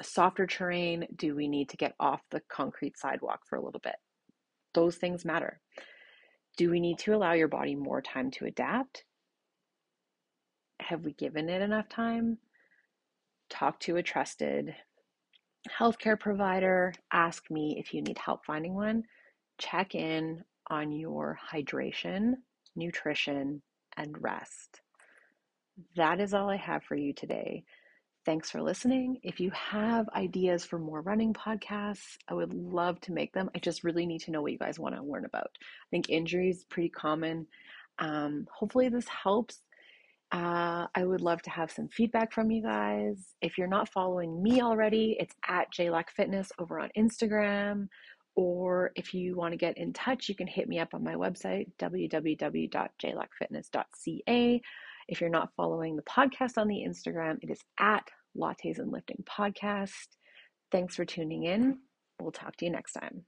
softer 0.02 0.46
terrain? 0.46 1.08
Do 1.16 1.36
we 1.36 1.48
need 1.48 1.70
to 1.70 1.78
get 1.78 1.96
off 2.00 2.22
the 2.30 2.42
concrete 2.50 2.98
sidewalk 2.98 3.42
for 3.48 3.56
a 3.56 3.64
little 3.64 3.82
bit? 3.82 3.96
Those 4.74 4.98
things 4.98 5.26
matter. 5.26 5.60
Do 6.58 6.70
we 6.70 6.80
need 6.80 7.00
to 7.00 7.14
allow 7.14 7.34
your 7.34 7.48
body 7.48 7.76
more 7.76 8.02
time 8.02 8.32
to 8.32 8.46
adapt? 8.46 9.04
Have 10.80 11.04
we 11.04 11.14
given 11.14 11.50
it 11.50 11.62
enough 11.62 11.90
time? 11.90 12.38
Talk 13.50 13.80
to 13.82 13.98
a 13.98 14.04
trusted 14.04 14.76
healthcare 15.70 16.20
provider. 16.20 16.94
Ask 17.12 17.50
me 17.52 17.76
if 17.80 17.94
you 17.94 18.02
need 18.02 18.18
help 18.18 18.46
finding 18.46 18.74
one. 18.74 19.04
Check 19.58 19.96
in 19.96 20.44
on 20.70 20.92
your 20.92 21.40
hydration, 21.52 22.34
nutrition, 22.76 23.62
and 23.98 24.22
rest. 24.22 24.82
That 25.96 26.20
is 26.20 26.34
all 26.34 26.50
I 26.50 26.58
have 26.58 26.84
for 26.84 26.96
you 26.96 27.14
today. 27.14 27.66
Thanks 28.26 28.50
for 28.50 28.60
listening. 28.60 29.20
If 29.22 29.40
you 29.40 29.52
have 29.52 30.10
ideas 30.10 30.66
for 30.66 30.80
more 30.80 31.02
running 31.02 31.32
podcasts, 31.32 32.18
I 32.28 32.34
would 32.34 32.56
love 32.56 33.00
to 33.02 33.12
make 33.12 33.32
them. 33.34 33.52
I 33.54 33.60
just 33.60 33.84
really 33.84 34.08
need 34.08 34.22
to 34.22 34.32
know 34.32 34.42
what 34.42 34.52
you 34.52 34.58
guys 34.58 34.80
want 34.80 34.96
to 34.96 35.04
learn 35.04 35.26
about. 35.26 35.52
I 35.62 35.90
think 35.92 36.10
injury 36.10 36.50
is 36.50 36.64
pretty 36.64 36.90
common. 36.90 37.46
Um, 38.00 38.48
hopefully, 38.52 38.90
this 38.90 39.08
helps. 39.08 39.62
Uh, 40.32 40.88
I 40.96 41.06
would 41.06 41.22
love 41.22 41.44
to 41.44 41.52
have 41.52 41.70
some 41.70 41.88
feedback 41.88 42.34
from 42.34 42.50
you 42.50 42.64
guys. 42.64 43.36
If 43.42 43.60
you're 43.60 43.68
not 43.68 43.90
following 43.90 44.42
me 44.42 44.60
already, 44.60 45.16
it's 45.20 45.36
at 45.48 45.72
JLAC 45.72 46.10
Fitness 46.10 46.52
over 46.58 46.80
on 46.80 46.90
Instagram. 46.98 47.90
Or 48.36 48.92
if 48.96 49.14
you 49.14 49.36
want 49.36 49.52
to 49.54 49.58
get 49.58 49.78
in 49.78 49.94
touch, 49.94 50.30
you 50.30 50.36
can 50.36 50.48
hit 50.48 50.68
me 50.68 50.80
up 50.80 50.96
on 50.96 51.04
my 51.04 51.14
website, 51.14 51.68
www.jlacfitness.ca. 51.80 54.62
If 55.08 55.22
you're 55.22 55.30
not 55.30 55.50
following 55.56 55.96
the 55.96 56.04
podcast 56.04 56.58
on 56.58 56.68
the 56.68 56.84
Instagram, 56.88 57.38
it 57.42 57.52
is 57.52 57.62
at 57.80 58.08
Lattes 58.38 58.80
and 58.80 58.92
Lifting 58.92 59.24
Podcast. 59.30 60.08
Thanks 60.72 60.96
for 60.96 61.06
tuning 61.06 61.44
in. 61.44 61.80
We'll 62.20 62.32
talk 62.32 62.56
to 62.58 62.66
you 62.66 62.72
next 62.72 62.94
time. 62.94 63.26